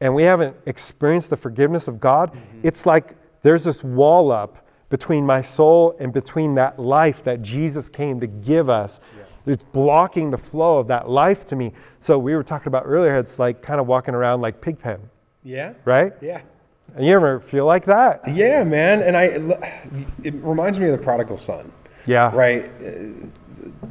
and 0.00 0.14
we 0.14 0.22
haven't 0.22 0.56
experienced 0.66 1.30
the 1.30 1.36
forgiveness 1.36 1.88
of 1.88 2.00
God, 2.00 2.32
mm-hmm. 2.32 2.60
it's 2.62 2.86
like 2.86 3.16
there's 3.42 3.64
this 3.64 3.82
wall 3.82 4.30
up 4.30 4.66
between 4.88 5.26
my 5.26 5.42
soul 5.42 5.96
and 5.98 6.12
between 6.12 6.54
that 6.54 6.78
life 6.78 7.24
that 7.24 7.42
Jesus 7.42 7.88
came 7.88 8.20
to 8.20 8.26
give 8.26 8.70
us. 8.70 9.00
It's 9.44 9.64
blocking 9.64 10.30
the 10.30 10.38
flow 10.38 10.78
of 10.78 10.88
that 10.88 11.08
life 11.08 11.44
to 11.46 11.56
me. 11.56 11.72
So 12.00 12.18
we 12.18 12.34
were 12.34 12.42
talking 12.42 12.68
about 12.68 12.84
earlier, 12.86 13.16
it's 13.16 13.38
like 13.38 13.62
kind 13.62 13.80
of 13.80 13.86
walking 13.86 14.14
around 14.14 14.40
like 14.40 14.60
Pigpen, 14.60 15.00
Yeah. 15.42 15.72
right? 15.84 16.12
Yeah. 16.20 16.42
And 16.96 17.06
you 17.06 17.14
ever 17.14 17.40
feel 17.40 17.66
like 17.66 17.84
that? 17.84 18.22
Yeah, 18.34 18.64
man. 18.64 19.02
And 19.02 19.16
I, 19.16 19.24
it 20.22 20.34
reminds 20.34 20.80
me 20.80 20.86
of 20.86 20.92
the 20.92 21.02
prodigal 21.02 21.38
son. 21.38 21.70
Yeah. 22.06 22.34
Right. 22.34 22.70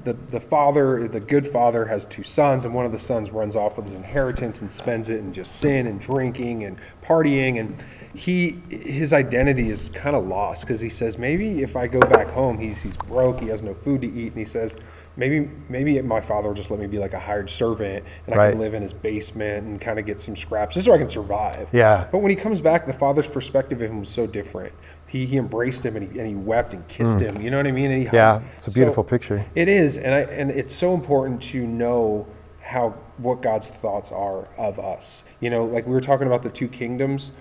The, 0.04 0.14
the 0.14 0.40
father, 0.40 1.08
the 1.08 1.20
good 1.20 1.48
father, 1.48 1.86
has 1.86 2.06
two 2.06 2.24
sons, 2.24 2.66
and 2.66 2.74
one 2.74 2.86
of 2.86 2.92
the 2.92 3.00
sons 3.00 3.32
runs 3.32 3.56
off 3.56 3.78
with 3.78 3.86
his 3.86 3.96
inheritance 3.96 4.62
and 4.62 4.72
spends 4.72 5.10
it 5.10 5.20
in 5.20 5.34
just 5.34 5.58
sin 5.58 5.88
and 5.88 6.02
drinking 6.02 6.64
and 6.64 6.78
partying. 7.04 7.60
And 7.60 7.78
he, 8.14 8.60
his 8.70 9.14
identity 9.14 9.70
is 9.70 9.90
kind 9.90 10.16
of 10.16 10.26
lost 10.28 10.64
because 10.64 10.82
he 10.82 10.90
says, 10.90 11.18
maybe 11.18 11.62
if 11.62 11.76
I 11.76 11.88
go 11.88 12.00
back 12.00 12.28
home, 12.28 12.58
he's 12.58 12.82
he's 12.82 12.98
broke, 12.98 13.40
he 13.40 13.48
has 13.48 13.62
no 13.62 13.74
food 13.74 14.02
to 14.02 14.08
eat, 14.08 14.30
and 14.30 14.38
he 14.38 14.46
says, 14.46 14.76
maybe 15.17 15.49
maybe 15.67 16.01
my 16.01 16.21
father 16.21 16.47
will 16.47 16.56
just 16.56 16.71
let 16.71 16.80
me 16.80 16.88
be 16.88 16.99
like 16.99 17.13
a 17.13 17.19
hired 17.19 17.49
servant, 17.49 18.06
and 18.25 18.36
I 18.36 18.38
Right. 18.38 18.49
can 18.51 18.60
live 18.60 18.73
in 18.73 18.82
his 18.82 18.93
basement 18.93 19.67
and 19.67 19.82
kind 19.82 19.99
of 19.99 20.06
get 20.06 20.21
some 20.21 20.36
scraps 20.36 20.75
just 20.75 20.86
so 20.86 20.93
I 20.93 20.97
can 20.97 21.10
survive. 21.10 21.67
Yeah. 21.73 22.06
But 22.12 22.19
when 22.19 22.30
he 22.30 22.36
comes 22.36 22.62
back, 22.62 22.86
the 22.86 22.93
father's 22.93 23.27
perspective 23.27 23.82
of 23.82 23.89
him 23.89 23.99
was 23.99 24.10
so 24.10 24.25
different 24.25 24.73
he, 25.08 25.25
he 25.25 25.38
embraced 25.38 25.86
him 25.86 25.95
and 25.95 26.12
he, 26.12 26.19
and 26.19 26.27
he 26.27 26.36
wept 26.36 26.73
and 26.73 26.86
kissed 26.88 27.19
him. 27.19 27.41
You 27.41 27.49
know 27.49 27.58
what 27.58 27.65
I 27.67 27.71
mean? 27.71 27.91
And 27.91 28.01
he 28.01 28.08
Mm. 28.08 28.13
Yeah, 28.13 28.41
it's 28.56 28.67
a 28.67 28.71
beautiful 28.71 29.03
picture. 29.03 29.45
It 29.56 29.67
is, 29.67 29.97
and 29.97 30.13
I 30.13 30.19
and 30.21 30.51
it's 30.51 30.73
so 30.75 30.93
important 30.93 31.41
to 31.43 31.65
know 31.65 32.27
how 32.62 32.93
what 33.17 33.41
God's 33.41 33.67
thoughts 33.69 34.12
are 34.12 34.47
of 34.58 34.80
us. 34.80 35.23
You 35.39 35.49
know, 35.49 35.65
like 35.65 35.88
we 35.88 35.93
were 35.93 36.01
talking 36.01 36.27
about 36.27 36.43
the 36.43 36.49
two 36.49 36.67
kingdoms. 36.67 37.32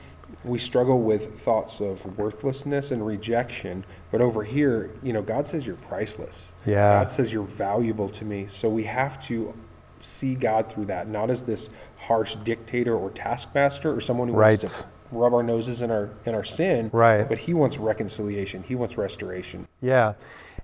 We 0.47 0.59
struggle 0.59 1.01
with 1.03 1.41
thoughts 1.41 1.81
of 1.81 2.05
worthlessness 2.17 2.93
and 2.93 3.05
rejection, 3.05 3.85
but 4.11 4.21
over 4.21 4.45
here, 4.45 4.93
you 5.03 5.13
know, 5.13 5.21
God 5.21 5.47
says 5.47 5.67
you're 5.67 5.77
priceless. 5.77 6.53
Yeah. 6.65 7.01
God 7.01 7.11
says 7.11 7.33
you're 7.33 7.43
valuable 7.43 8.09
to 8.11 8.25
me. 8.25 8.47
So 8.47 8.69
we 8.69 8.85
have 8.85 9.21
to 9.27 9.53
see 9.99 10.35
God 10.35 10.71
through 10.71 10.87
that, 10.87 11.09
not 11.09 11.31
as 11.31 11.43
this 11.43 11.71
harsh 11.97 12.37
dictator 12.45 12.97
or 12.97 13.11
taskmaster 13.11 13.93
or 13.93 14.01
someone 14.01 14.29
who 14.29 14.35
wants 14.35 14.79
to 14.79 14.87
rub 15.11 15.35
our 15.35 15.43
noses 15.43 15.83
in 15.83 15.91
our 15.91 16.11
in 16.25 16.35
our 16.35 16.45
sin. 16.45 16.91
Right. 16.93 17.29
But 17.29 17.39
he 17.39 17.55
wants 17.55 17.79
reconciliation. 17.79 18.63
He 18.63 18.75
wants 18.75 18.97
restoration. 18.97 19.67
Yeah. 19.81 20.15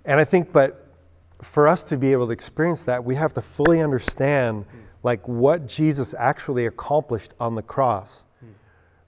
And 0.05 0.21
I 0.21 0.25
think, 0.25 0.53
but 0.53 0.87
for 1.41 1.67
us 1.67 1.83
to 1.85 1.97
be 1.97 2.13
able 2.13 2.27
to 2.27 2.33
experience 2.33 2.85
that, 2.85 3.05
we 3.05 3.17
have 3.17 3.35
to 3.35 3.43
fully 3.43 3.81
understand 3.81 4.65
like 5.03 5.27
what 5.27 5.67
Jesus 5.67 6.15
actually 6.17 6.67
accomplished 6.67 7.33
on 7.41 7.57
the 7.57 7.63
cross. 7.63 8.25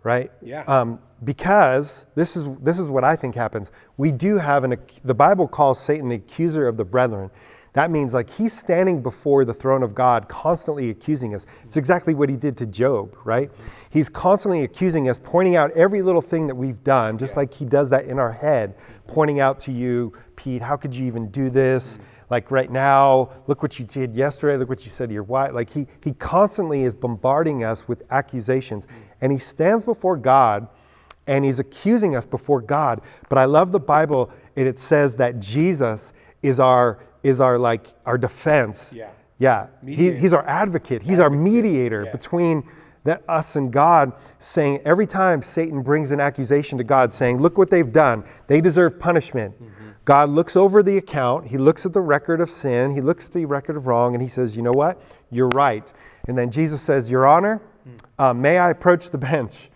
Right? 0.04 0.30
Yeah. 0.40 0.62
Um, 0.68 1.00
because 1.24 2.04
this 2.14 2.36
is 2.36 2.46
this 2.60 2.78
is 2.78 2.90
what 2.90 3.02
I 3.02 3.16
think 3.16 3.34
happens. 3.34 3.72
We 3.96 4.12
do 4.12 4.36
have 4.38 4.62
an 4.62 4.76
the 5.02 5.14
Bible 5.14 5.48
calls 5.48 5.80
Satan 5.80 6.08
the 6.08 6.16
accuser 6.16 6.68
of 6.68 6.76
the 6.76 6.84
brethren. 6.84 7.30
That 7.74 7.90
means 7.90 8.14
like 8.14 8.30
he's 8.30 8.56
standing 8.56 9.02
before 9.02 9.44
the 9.44 9.52
throne 9.52 9.82
of 9.82 9.96
God, 9.96 10.28
constantly 10.28 10.90
accusing 10.90 11.34
us. 11.34 11.44
It's 11.64 11.76
exactly 11.76 12.14
what 12.14 12.28
he 12.30 12.36
did 12.36 12.56
to 12.58 12.66
Job, 12.66 13.16
right? 13.24 13.50
He's 13.90 14.08
constantly 14.08 14.62
accusing 14.62 15.08
us, 15.08 15.18
pointing 15.22 15.56
out 15.56 15.72
every 15.72 16.00
little 16.00 16.22
thing 16.22 16.46
that 16.46 16.54
we've 16.54 16.84
done, 16.84 17.18
just 17.18 17.36
like 17.36 17.52
he 17.52 17.64
does 17.64 17.90
that 17.90 18.04
in 18.04 18.20
our 18.20 18.30
head, 18.30 18.76
pointing 19.08 19.40
out 19.40 19.58
to 19.60 19.72
you, 19.72 20.12
Pete, 20.36 20.62
how 20.62 20.76
could 20.76 20.94
you 20.94 21.04
even 21.06 21.30
do 21.30 21.50
this? 21.50 21.98
Like 22.30 22.52
right 22.52 22.70
now, 22.70 23.30
look 23.48 23.60
what 23.60 23.78
you 23.78 23.84
did 23.84 24.14
yesterday, 24.14 24.56
look 24.56 24.68
what 24.68 24.84
you 24.84 24.90
said 24.90 25.08
to 25.08 25.14
your 25.14 25.24
wife. 25.24 25.52
Like 25.52 25.70
he 25.70 25.86
he 26.02 26.12
constantly 26.12 26.82
is 26.82 26.94
bombarding 26.94 27.64
us 27.64 27.88
with 27.88 28.04
accusations. 28.10 28.86
And 29.24 29.32
he 29.32 29.38
stands 29.38 29.84
before 29.84 30.18
God 30.18 30.68
and 31.26 31.46
he's 31.46 31.58
accusing 31.58 32.14
us 32.14 32.26
before 32.26 32.60
God. 32.60 33.00
But 33.30 33.38
I 33.38 33.46
love 33.46 33.72
the 33.72 33.80
Bible, 33.80 34.30
and 34.56 34.68
it 34.68 34.78
says 34.78 35.16
that 35.16 35.40
Jesus 35.40 36.12
is 36.42 36.60
our 36.60 36.98
is 37.22 37.40
our 37.40 37.58
like 37.58 37.86
our 38.04 38.18
defense. 38.18 38.92
Yeah. 38.94 39.08
Yeah. 39.38 39.68
He, 39.84 40.12
he's 40.12 40.34
our 40.34 40.46
advocate. 40.46 41.02
He's 41.02 41.20
our 41.20 41.30
mediator 41.30 42.04
Yeah. 42.04 42.12
between 42.12 42.68
that 43.04 43.22
us 43.26 43.56
and 43.56 43.72
God, 43.72 44.12
saying 44.38 44.80
every 44.84 45.06
time 45.06 45.40
Satan 45.40 45.82
brings 45.82 46.10
an 46.10 46.20
accusation 46.20 46.76
to 46.78 46.84
God, 46.84 47.10
saying, 47.12 47.38
Look 47.38 47.56
what 47.56 47.70
they've 47.70 47.92
done. 47.92 48.24
They 48.46 48.60
deserve 48.60 49.00
punishment. 49.00 49.54
Mm-hmm. 49.54 49.90
God 50.04 50.28
looks 50.28 50.54
over 50.54 50.82
the 50.82 50.98
account, 50.98 51.46
he 51.46 51.56
looks 51.56 51.86
at 51.86 51.94
the 51.94 52.02
record 52.02 52.42
of 52.42 52.50
sin, 52.50 52.90
he 52.90 53.00
looks 53.00 53.24
at 53.26 53.32
the 53.32 53.46
record 53.46 53.76
of 53.76 53.86
wrong, 53.86 54.14
and 54.14 54.22
he 54.22 54.28
says, 54.28 54.54
You 54.54 54.62
know 54.62 54.72
what? 54.72 55.00
You're 55.30 55.48
right. 55.48 55.90
And 56.28 56.36
then 56.36 56.50
Jesus 56.50 56.82
says, 56.82 57.10
Your 57.10 57.26
Honor, 57.26 57.62
uh, 58.18 58.32
may 58.34 58.58
I 58.58 58.70
approach 58.70 59.10
the 59.10 59.18
bench? 59.32 59.70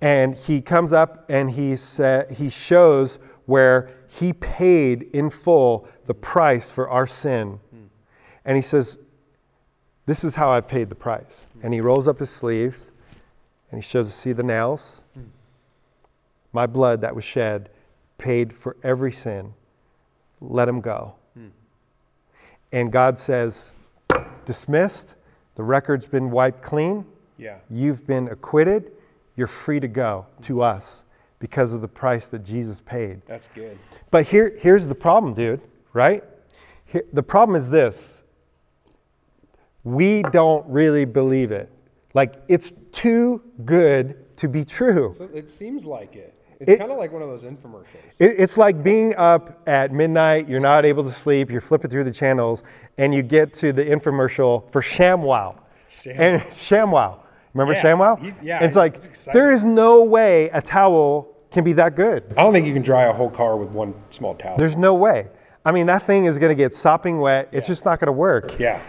And 0.00 0.36
he 0.36 0.60
comes 0.60 0.92
up 0.92 1.24
and 1.28 1.50
he, 1.50 1.74
sa- 1.76 2.24
he 2.30 2.50
shows 2.50 3.18
where 3.46 3.90
he 4.06 4.32
paid 4.32 5.02
in 5.12 5.28
full 5.30 5.88
the 6.06 6.14
price 6.14 6.70
for 6.70 6.88
our 6.88 7.06
sin. 7.06 7.60
And 8.44 8.56
he 8.56 8.62
says, 8.62 8.96
This 10.06 10.24
is 10.24 10.36
how 10.36 10.50
I've 10.50 10.68
paid 10.68 10.88
the 10.88 10.94
price. 10.94 11.46
And 11.62 11.74
he 11.74 11.80
rolls 11.80 12.06
up 12.08 12.18
his 12.20 12.30
sleeves 12.30 12.90
and 13.70 13.82
he 13.82 13.86
shows, 13.86 14.14
See 14.14 14.32
the 14.32 14.42
nails? 14.42 15.00
My 16.52 16.66
blood 16.66 17.00
that 17.02 17.14
was 17.14 17.24
shed 17.24 17.68
paid 18.16 18.52
for 18.52 18.76
every 18.82 19.12
sin. 19.12 19.54
Let 20.40 20.68
him 20.68 20.80
go. 20.80 21.14
And 22.72 22.92
God 22.92 23.18
says, 23.18 23.72
Dismissed. 24.46 25.14
The 25.56 25.62
record's 25.64 26.06
been 26.06 26.30
wiped 26.30 26.62
clean. 26.62 27.04
Yeah. 27.38 27.58
You've 27.70 28.06
been 28.06 28.28
acquitted. 28.28 28.92
You're 29.36 29.46
free 29.46 29.80
to 29.80 29.88
go 29.88 30.26
to 30.42 30.62
us 30.62 31.04
because 31.38 31.72
of 31.72 31.80
the 31.80 31.88
price 31.88 32.26
that 32.28 32.40
Jesus 32.44 32.80
paid. 32.80 33.22
That's 33.26 33.48
good. 33.54 33.78
But 34.10 34.26
here, 34.26 34.56
here's 34.58 34.86
the 34.88 34.94
problem, 34.94 35.34
dude, 35.34 35.60
right? 35.92 36.24
Here, 36.86 37.04
the 37.12 37.22
problem 37.22 37.54
is 37.56 37.70
this 37.70 38.24
we 39.84 40.22
don't 40.32 40.66
really 40.68 41.04
believe 41.04 41.52
it. 41.52 41.70
Like, 42.14 42.34
it's 42.48 42.72
too 42.92 43.42
good 43.64 44.36
to 44.38 44.48
be 44.48 44.64
true. 44.64 45.12
So 45.16 45.28
it 45.32 45.50
seems 45.50 45.84
like 45.84 46.16
it. 46.16 46.34
It's 46.60 46.70
It- 46.72 46.78
kind 46.78 46.90
of 46.90 46.98
like 46.98 47.12
one 47.12 47.22
of 47.22 47.28
those 47.28 47.44
infomercials. 47.44 48.16
It, 48.18 48.34
it's 48.38 48.58
like 48.58 48.82
being 48.82 49.14
up 49.14 49.62
at 49.68 49.92
midnight, 49.92 50.48
you're 50.48 50.58
not 50.60 50.84
able 50.84 51.04
to 51.04 51.10
sleep, 51.12 51.50
you're 51.50 51.60
flipping 51.60 51.90
through 51.90 52.04
the 52.04 52.10
channels, 52.12 52.64
and 52.98 53.14
you 53.14 53.22
get 53.22 53.52
to 53.54 53.72
the 53.72 53.84
infomercial 53.84 54.70
for 54.72 54.82
ShamWow. 54.82 55.56
Sham- 55.88 56.14
And 56.18 56.42
ShamWow. 56.50 57.20
Remember 57.54 57.72
Yeah, 57.74 57.82
ShamWow? 57.82 58.18
he- 58.22 58.46
yeah, 58.46 58.62
it's 58.64 58.76
like, 58.76 58.96
there 59.32 59.52
is 59.52 59.64
no 59.64 60.02
way 60.04 60.50
a 60.50 60.60
towel 60.62 61.28
can 61.50 61.64
be 61.64 61.72
that 61.74 61.96
good. 61.96 62.24
I 62.36 62.42
don't 62.42 62.52
think 62.52 62.66
you 62.66 62.72
can 62.74 62.82
dry 62.82 63.04
a 63.04 63.12
whole 63.12 63.30
car 63.30 63.56
with 63.56 63.70
one 63.70 63.94
small 64.10 64.34
towel. 64.34 64.56
There's 64.58 64.76
no 64.76 64.94
way. 64.94 65.28
I 65.64 65.72
mean, 65.72 65.86
that 65.86 66.02
thing 66.02 66.26
is 66.26 66.38
going 66.38 66.50
to 66.50 66.54
get 66.54 66.74
sopping 66.74 67.18
wet. 67.20 67.48
It's 67.52 67.66
just 67.66 67.84
not 67.84 68.00
going 68.00 68.06
to 68.06 68.12
work. 68.12 68.58
yeah. 68.58 68.80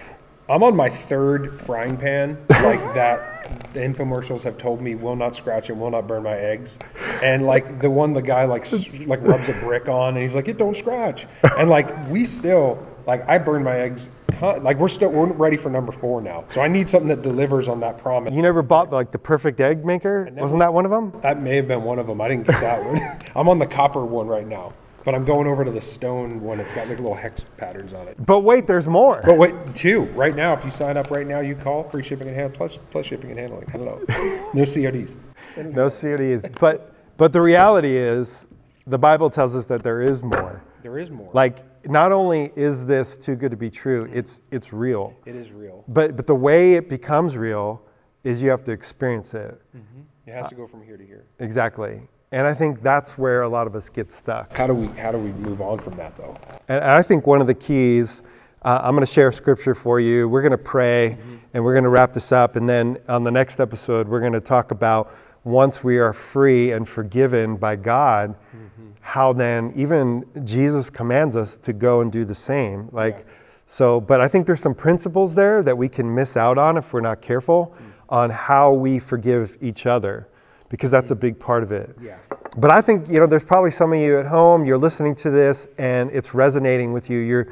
I'm 0.49 0.63
on 0.63 0.75
my 0.75 0.89
third 0.89 1.61
frying 1.61 1.95
pan, 1.95 2.35
like 2.49 2.79
that 2.95 3.71
the 3.75 3.81
infomercials 3.81 4.41
have 4.41 4.57
told 4.57 4.81
me 4.81 4.95
will 4.95 5.15
not 5.15 5.35
scratch 5.35 5.69
and 5.69 5.79
will 5.79 5.91
not 5.91 6.07
burn 6.07 6.23
my 6.23 6.35
eggs. 6.35 6.79
And 7.21 7.45
like 7.45 7.79
the 7.81 7.89
one 7.91 8.13
the 8.13 8.21
guy 8.23 8.45
like 8.45 8.65
like 9.05 9.21
rubs 9.21 9.47
a 9.47 9.53
brick 9.53 9.87
on 9.87 10.15
and 10.15 10.17
he's 10.23 10.33
like, 10.33 10.47
it 10.47 10.57
don't 10.57 10.75
scratch. 10.75 11.27
And 11.59 11.69
like 11.69 11.87
we 12.09 12.25
still 12.25 12.83
like 13.05 13.29
I 13.29 13.37
burn 13.37 13.63
my 13.63 13.77
eggs 13.77 14.09
like 14.41 14.77
we're 14.77 14.87
still 14.87 15.09
we're 15.11 15.27
ready 15.27 15.57
for 15.57 15.69
number 15.69 15.91
four 15.91 16.21
now. 16.21 16.45
So 16.47 16.61
I 16.61 16.67
need 16.67 16.89
something 16.89 17.09
that 17.09 17.21
delivers 17.21 17.67
on 17.67 17.79
that 17.81 17.97
promise. 17.97 18.35
You 18.35 18.41
never 18.41 18.61
bought 18.61 18.91
like 18.91 19.11
the 19.11 19.19
perfect 19.19 19.59
egg 19.59 19.85
maker? 19.85 20.29
Wasn't 20.33 20.59
that 20.59 20.73
one 20.73 20.85
of 20.85 20.91
them? 20.91 21.13
That 21.21 21.41
may 21.41 21.55
have 21.55 21.67
been 21.67 21.83
one 21.83 21.99
of 21.99 22.07
them. 22.07 22.21
I 22.21 22.27
didn't 22.27 22.47
get 22.47 22.59
that 22.61 22.83
one. 22.83 23.19
I'm 23.35 23.49
on 23.49 23.59
the 23.59 23.67
copper 23.67 24.05
one 24.05 24.27
right 24.27 24.47
now, 24.47 24.73
but 25.03 25.15
I'm 25.15 25.25
going 25.25 25.47
over 25.47 25.65
to 25.65 25.71
the 25.71 25.81
stone 25.81 26.41
one. 26.41 26.59
It's 26.59 26.73
got 26.73 26.87
like 26.87 26.99
little 26.99 27.15
hex 27.15 27.45
patterns 27.57 27.93
on 27.93 28.07
it. 28.07 28.23
But 28.25 28.39
wait, 28.39 28.67
there's 28.67 28.87
more. 28.87 29.21
But 29.23 29.37
wait, 29.37 29.53
two 29.75 30.03
right 30.15 30.35
now. 30.35 30.53
If 30.53 30.63
you 30.63 30.71
sign 30.71 30.97
up 30.97 31.11
right 31.11 31.27
now, 31.27 31.39
you 31.41 31.55
call 31.55 31.83
free 31.89 32.03
shipping 32.03 32.27
and 32.27 32.35
handling 32.35 32.57
plus 32.57 32.79
plus 32.91 33.05
shipping 33.05 33.31
and 33.31 33.39
handling. 33.39 33.67
Hello, 33.69 34.01
no 34.53 34.65
CODs. 34.65 35.17
No 35.57 35.89
CODs. 35.89 36.49
But 36.59 36.93
but 37.17 37.33
the 37.33 37.41
reality 37.41 37.97
is, 37.97 38.47
the 38.87 38.97
Bible 38.97 39.29
tells 39.29 39.55
us 39.55 39.65
that 39.67 39.83
there 39.83 40.01
is 40.01 40.23
more. 40.23 40.63
There 40.81 40.97
is 40.97 41.11
more. 41.11 41.29
Like, 41.33 41.59
not 41.87 42.11
only 42.11 42.51
is 42.55 42.85
this 42.85 43.17
too 43.17 43.35
good 43.35 43.51
to 43.51 43.57
be 43.57 43.69
true, 43.69 44.05
mm-hmm. 44.05 44.17
it's 44.17 44.41
it's 44.51 44.73
real. 44.73 45.13
it 45.25 45.35
is 45.35 45.51
real. 45.51 45.83
But 45.87 46.15
but 46.15 46.27
the 46.27 46.35
way 46.35 46.75
it 46.75 46.89
becomes 46.89 47.37
real 47.37 47.81
is 48.23 48.41
you 48.41 48.49
have 48.49 48.63
to 48.65 48.71
experience 48.71 49.33
it. 49.33 49.61
Mm-hmm. 49.75 50.01
It 50.27 50.33
has 50.33 50.49
to 50.49 50.55
go 50.55 50.67
from 50.67 50.83
here 50.83 50.97
to 50.97 51.05
here. 51.05 51.25
Exactly. 51.39 52.01
And 52.31 52.45
I 52.45 52.53
think 52.53 52.81
that's 52.81 53.17
where 53.17 53.41
a 53.41 53.49
lot 53.49 53.65
of 53.65 53.75
us 53.75 53.89
get 53.89 54.11
stuck. 54.11 54.55
How 54.55 54.67
do 54.67 54.73
we 54.73 54.87
how 54.99 55.11
do 55.11 55.17
we 55.17 55.31
move 55.31 55.61
on 55.61 55.79
from 55.79 55.95
that 55.97 56.15
though? 56.15 56.37
And 56.67 56.83
I 56.83 57.01
think 57.01 57.25
one 57.25 57.41
of 57.41 57.47
the 57.47 57.55
keys, 57.55 58.21
uh, 58.61 58.81
I'm 58.83 58.93
going 58.93 59.05
to 59.05 59.11
share 59.11 59.31
scripture 59.31 59.73
for 59.73 59.99
you. 59.99 60.29
We're 60.29 60.43
going 60.43 60.51
to 60.51 60.57
pray 60.57 61.17
mm-hmm. 61.19 61.37
and 61.53 61.63
we're 61.63 61.73
going 61.73 61.85
to 61.85 61.89
wrap 61.89 62.13
this 62.13 62.31
up. 62.31 62.55
And 62.55 62.69
then 62.69 62.99
on 63.07 63.23
the 63.23 63.31
next 63.31 63.59
episode, 63.59 64.07
we're 64.07 64.19
going 64.19 64.33
to 64.33 64.41
talk 64.41 64.69
about 64.71 65.11
once 65.43 65.83
we 65.83 65.97
are 65.97 66.13
free 66.13 66.71
and 66.71 66.87
forgiven 66.87 67.55
by 67.55 67.75
God, 67.75 68.35
mm-hmm. 68.55 68.89
how 69.01 69.33
then 69.33 69.73
even 69.75 70.25
Jesus 70.43 70.89
commands 70.89 71.35
us 71.35 71.57
to 71.57 71.73
go 71.73 72.01
and 72.01 72.11
do 72.11 72.25
the 72.25 72.35
same. 72.35 72.89
Like, 72.91 73.25
so, 73.67 74.01
but 74.01 74.19
I 74.19 74.27
think 74.27 74.47
there's 74.47 74.61
some 74.61 74.75
principles 74.75 75.35
there 75.35 75.61
that 75.63 75.77
we 75.77 75.87
can 75.89 76.13
miss 76.13 76.35
out 76.35 76.57
on 76.57 76.77
if 76.77 76.91
we're 76.91 77.01
not 77.01 77.21
careful 77.21 77.75
mm. 77.77 77.91
on 78.09 78.31
how 78.31 78.73
we 78.73 78.97
forgive 78.97 79.57
each 79.61 79.85
other, 79.85 80.27
because 80.69 80.89
that's 80.89 81.11
a 81.11 81.15
mm. 81.15 81.19
big 81.19 81.39
part 81.39 81.61
of 81.61 81.71
it. 81.71 81.95
Yeah. 82.01 82.17
But 82.57 82.71
I 82.71 82.81
think, 82.81 83.07
you 83.07 83.19
know, 83.19 83.27
there's 83.27 83.45
probably 83.45 83.71
some 83.71 83.93
of 83.93 83.99
you 83.99 84.17
at 84.17 84.25
home, 84.25 84.65
you're 84.65 84.77
listening 84.77 85.15
to 85.17 85.29
this 85.29 85.69
and 85.77 86.09
it's 86.11 86.33
resonating 86.33 86.93
with 86.93 87.09
you. 87.09 87.19
You're, 87.19 87.47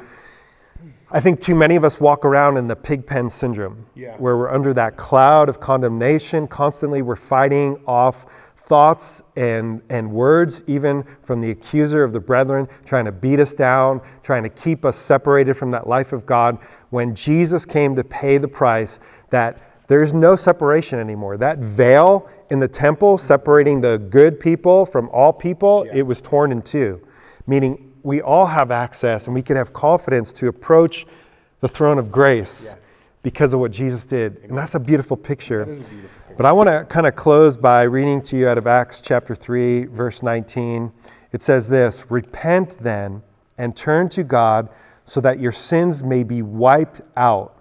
I 1.10 1.20
think 1.20 1.40
too 1.40 1.54
many 1.54 1.74
of 1.76 1.84
us 1.84 1.98
walk 1.98 2.24
around 2.24 2.58
in 2.58 2.68
the 2.68 2.76
pig 2.76 3.06
pen 3.06 3.30
syndrome, 3.30 3.86
Yeah. 3.94 4.14
where 4.18 4.36
we're 4.36 4.50
under 4.50 4.74
that 4.74 4.96
cloud 4.96 5.48
of 5.48 5.58
condemnation. 5.58 6.46
Constantly 6.46 7.00
we're 7.00 7.16
fighting 7.16 7.80
off 7.86 8.26
thoughts 8.56 9.22
and, 9.34 9.80
and 9.88 10.12
words, 10.12 10.62
even 10.66 11.02
from 11.22 11.40
the 11.40 11.50
accuser 11.50 12.04
of 12.04 12.12
the 12.12 12.20
brethren, 12.20 12.68
trying 12.84 13.06
to 13.06 13.12
beat 13.12 13.40
us 13.40 13.54
down, 13.54 14.02
trying 14.22 14.42
to 14.42 14.50
keep 14.50 14.84
us 14.84 14.96
separated 14.96 15.54
from 15.54 15.70
that 15.70 15.86
life 15.88 16.12
of 16.12 16.26
God. 16.26 16.58
When 16.90 17.14
Jesus 17.14 17.64
came 17.64 17.96
to 17.96 18.04
pay 18.04 18.36
the 18.36 18.48
price, 18.48 19.00
that 19.30 19.62
there's 19.86 20.12
no 20.12 20.36
separation 20.36 20.98
anymore. 20.98 21.38
That 21.38 21.58
veil 21.60 22.28
in 22.50 22.60
the 22.60 22.68
temple 22.68 23.16
separating 23.16 23.80
the 23.80 23.96
good 23.96 24.38
people 24.38 24.84
from 24.84 25.08
all 25.08 25.32
people, 25.32 25.86
Yeah. 25.86 26.00
it 26.00 26.06
was 26.06 26.20
torn 26.20 26.52
in 26.52 26.60
two, 26.60 27.00
meaning 27.46 27.87
we 28.08 28.22
all 28.22 28.46
have 28.46 28.70
access 28.70 29.26
and 29.26 29.34
we 29.34 29.42
can 29.42 29.54
have 29.54 29.74
confidence 29.74 30.32
to 30.32 30.48
approach 30.48 31.06
the 31.60 31.68
throne 31.68 31.98
of 31.98 32.10
grace 32.10 32.70
Yeah. 32.70 32.80
because 33.22 33.52
of 33.52 33.60
what 33.60 33.70
Jesus 33.70 34.06
did. 34.06 34.38
And 34.44 34.56
that's 34.56 34.74
a 34.74 34.80
beautiful 34.80 35.14
picture. 35.14 35.62
A 35.62 35.66
beautiful 35.66 35.98
picture. 35.98 36.34
But 36.34 36.46
I 36.46 36.52
want 36.52 36.68
to 36.70 36.86
kind 36.88 37.06
of 37.06 37.14
close 37.16 37.58
by 37.58 37.82
reading 37.82 38.22
to 38.22 38.36
you 38.38 38.48
out 38.48 38.56
of 38.56 38.66
Acts 38.66 39.02
chapter 39.02 39.34
3, 39.34 39.84
verse 39.84 40.22
19. 40.22 40.90
It 41.32 41.42
says 41.42 41.68
this 41.68 42.10
Repent 42.10 42.78
then 42.78 43.22
and 43.58 43.76
turn 43.76 44.08
to 44.10 44.24
God 44.24 44.70
so 45.04 45.20
that 45.20 45.38
your 45.38 45.52
sins 45.52 46.02
may 46.02 46.22
be 46.22 46.40
wiped 46.40 47.02
out, 47.14 47.60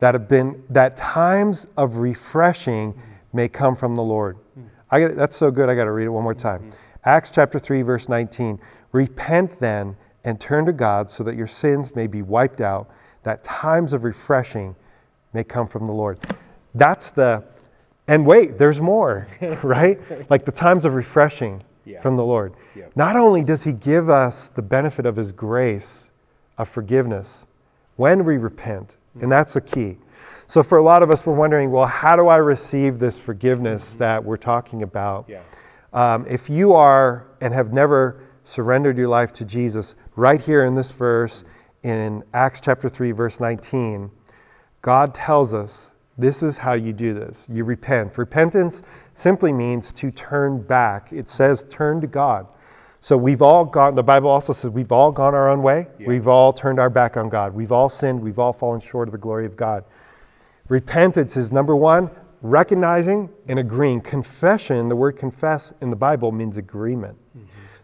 that 0.00 0.14
have 0.14 0.26
been 0.26 0.64
that 0.70 0.96
times 0.96 1.68
of 1.76 1.98
refreshing 1.98 3.00
may 3.32 3.48
come 3.48 3.76
from 3.76 3.94
the 3.94 4.02
Lord. 4.02 4.38
Mm. 4.58 4.70
I 4.90 5.04
that's 5.04 5.36
so 5.36 5.52
good. 5.52 5.68
I 5.68 5.76
got 5.76 5.84
to 5.84 5.92
read 5.92 6.06
it 6.06 6.10
one 6.10 6.24
more 6.24 6.34
time. 6.34 6.62
Mm-hmm. 6.62 6.70
Acts 7.04 7.30
chapter 7.30 7.58
3 7.58 7.82
verse 7.82 8.08
19. 8.08 8.60
Repent 8.92 9.60
then 9.60 9.96
and 10.24 10.40
turn 10.40 10.66
to 10.66 10.72
God 10.72 11.10
so 11.10 11.22
that 11.24 11.36
your 11.36 11.46
sins 11.46 11.94
may 11.94 12.06
be 12.06 12.22
wiped 12.22 12.60
out, 12.60 12.90
that 13.22 13.42
times 13.44 13.92
of 13.92 14.04
refreshing 14.04 14.74
may 15.32 15.44
come 15.44 15.66
from 15.66 15.86
the 15.86 15.92
Lord. 15.92 16.18
That's 16.74 17.10
the 17.10 17.44
and 18.06 18.24
wait, 18.24 18.56
there's 18.56 18.80
more, 18.80 19.26
right? 19.62 19.98
Like 20.30 20.46
the 20.46 20.52
times 20.52 20.86
of 20.86 20.94
refreshing 20.94 21.62
Yeah. 21.84 22.00
from 22.00 22.16
the 22.16 22.24
Lord. 22.24 22.54
Not 22.96 23.16
only 23.16 23.44
does 23.44 23.64
He 23.64 23.72
give 23.72 24.08
us 24.08 24.48
the 24.48 24.62
benefit 24.62 25.04
of 25.04 25.16
His 25.16 25.30
grace 25.32 26.08
of 26.56 26.68
forgiveness 26.68 27.46
when 27.96 28.24
we 28.24 28.38
repent, 28.38 28.96
and 29.20 29.30
that's 29.30 29.52
the 29.54 29.60
key. 29.60 29.98
So, 30.46 30.62
for 30.62 30.78
a 30.78 30.82
lot 30.82 31.02
of 31.02 31.10
us, 31.10 31.26
we're 31.26 31.34
wondering, 31.34 31.70
well, 31.70 31.86
how 31.86 32.16
do 32.16 32.28
I 32.28 32.36
receive 32.36 32.98
this 32.98 33.18
forgiveness 33.18 33.96
that 33.96 34.24
we're 34.24 34.38
talking 34.38 34.82
about? 34.82 35.26
Yeah. 35.28 35.42
Um, 35.92 36.24
if 36.28 36.48
you 36.48 36.72
are 36.72 37.26
and 37.42 37.52
have 37.52 37.72
never 37.72 38.22
surrendered 38.48 38.96
your 38.96 39.08
life 39.08 39.30
to 39.30 39.44
Jesus, 39.44 39.94
right 40.16 40.40
here 40.40 40.64
in 40.64 40.74
this 40.74 40.90
verse 40.90 41.44
in 41.82 42.24
Acts 42.32 42.62
chapter 42.62 42.88
3, 42.88 43.12
verse 43.12 43.40
19, 43.40 44.10
God 44.80 45.12
tells 45.12 45.52
us 45.52 45.92
this 46.16 46.42
is 46.42 46.56
how 46.56 46.72
you 46.72 46.94
do 46.94 47.12
this. 47.12 47.46
You 47.52 47.64
repent. 47.64 48.16
Repentance 48.16 48.82
simply 49.12 49.52
means 49.52 49.92
to 49.92 50.10
turn 50.10 50.62
back. 50.62 51.12
It 51.12 51.28
says 51.28 51.66
turn 51.68 52.00
to 52.00 52.06
God. 52.06 52.46
So 53.00 53.18
we've 53.18 53.42
all 53.42 53.66
gone, 53.66 53.94
the 53.94 54.02
Bible 54.02 54.30
also 54.30 54.54
says 54.54 54.70
we've 54.70 54.92
all 54.92 55.12
gone 55.12 55.34
our 55.34 55.50
own 55.50 55.62
way. 55.62 55.86
Yeah. 55.98 56.08
We've 56.08 56.26
all 56.26 56.52
turned 56.52 56.80
our 56.80 56.90
back 56.90 57.18
on 57.18 57.28
God. 57.28 57.54
We've 57.54 57.70
all 57.70 57.90
sinned. 57.90 58.20
We've 58.20 58.38
all 58.38 58.54
fallen 58.54 58.80
short 58.80 59.08
of 59.08 59.12
the 59.12 59.18
glory 59.18 59.44
of 59.44 59.56
God. 59.56 59.84
Repentance 60.68 61.36
is 61.36 61.52
number 61.52 61.76
one, 61.76 62.10
recognizing 62.40 63.28
and 63.46 63.58
agreeing. 63.58 64.00
Confession, 64.00 64.88
the 64.88 64.96
word 64.96 65.18
confess 65.18 65.74
in 65.82 65.90
the 65.90 65.96
Bible 65.96 66.32
means 66.32 66.56
agreement. 66.56 67.18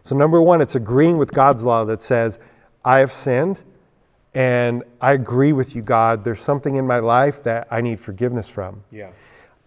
So, 0.05 0.15
number 0.15 0.39
one, 0.39 0.61
it's 0.61 0.75
agreeing 0.75 1.17
with 1.17 1.31
God's 1.31 1.63
law 1.63 1.83
that 1.85 1.99
says, 1.99 2.37
I 2.85 2.99
have 2.99 3.11
sinned 3.11 3.63
and 4.35 4.83
I 5.01 5.13
agree 5.13 5.51
with 5.51 5.75
you, 5.75 5.81
God. 5.81 6.23
There's 6.23 6.41
something 6.41 6.75
in 6.75 6.85
my 6.85 6.99
life 6.99 7.41
that 7.41 7.67
I 7.71 7.81
need 7.81 7.99
forgiveness 7.99 8.47
from. 8.47 8.83
Yeah. 8.91 9.09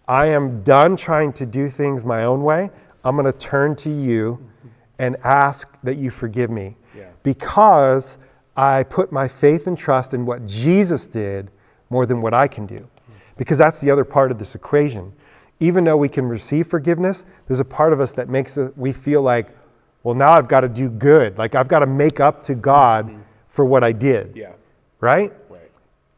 I 0.07 0.27
am 0.27 0.63
done 0.63 0.95
trying 0.95 1.33
to 1.33 1.45
do 1.45 1.67
things 1.67 2.05
my 2.05 2.23
own 2.23 2.43
way. 2.43 2.71
I'm 3.03 3.17
going 3.17 3.25
to 3.25 3.37
turn 3.37 3.75
to 3.77 3.89
you 3.89 4.49
and 4.97 5.17
ask 5.25 5.77
that 5.83 5.97
you 5.97 6.09
forgive 6.09 6.49
me 6.49 6.77
Yeah. 6.95 7.09
because 7.21 8.17
I 8.55 8.83
put 8.83 9.11
my 9.11 9.27
faith 9.27 9.67
and 9.67 9.77
trust 9.77 10.13
in 10.13 10.25
what 10.25 10.45
Jesus 10.45 11.05
did 11.05 11.51
more 11.89 12.05
than 12.05 12.21
what 12.21 12.33
I 12.33 12.47
can 12.47 12.65
do. 12.65 12.87
Because 13.35 13.57
that's 13.57 13.81
the 13.81 13.91
other 13.91 14.05
part 14.05 14.31
of 14.31 14.39
this 14.39 14.55
equation. 14.55 15.11
Even 15.59 15.83
though 15.83 15.97
we 15.97 16.07
can 16.07 16.29
receive 16.29 16.65
forgiveness, 16.67 17.25
there's 17.49 17.59
a 17.59 17.65
part 17.65 17.91
of 17.91 17.99
us 17.99 18.13
that 18.13 18.29
makes 18.29 18.55
it, 18.55 18.77
we 18.77 18.93
feel 18.93 19.21
like, 19.21 19.53
well, 20.03 20.15
now 20.15 20.31
I've 20.31 20.47
got 20.47 20.61
to 20.61 20.69
do 20.69 20.89
good. 20.89 21.37
Like 21.37 21.55
I've 21.55 21.67
got 21.67 21.79
to 21.79 21.87
make 21.87 22.19
up 22.19 22.43
to 22.43 22.55
God 22.55 23.07
mm-hmm. 23.07 23.21
for 23.47 23.65
what 23.65 23.83
I 23.83 23.91
did. 23.91 24.35
Yeah. 24.35 24.53
Right? 24.99 25.33
Right. 25.49 25.71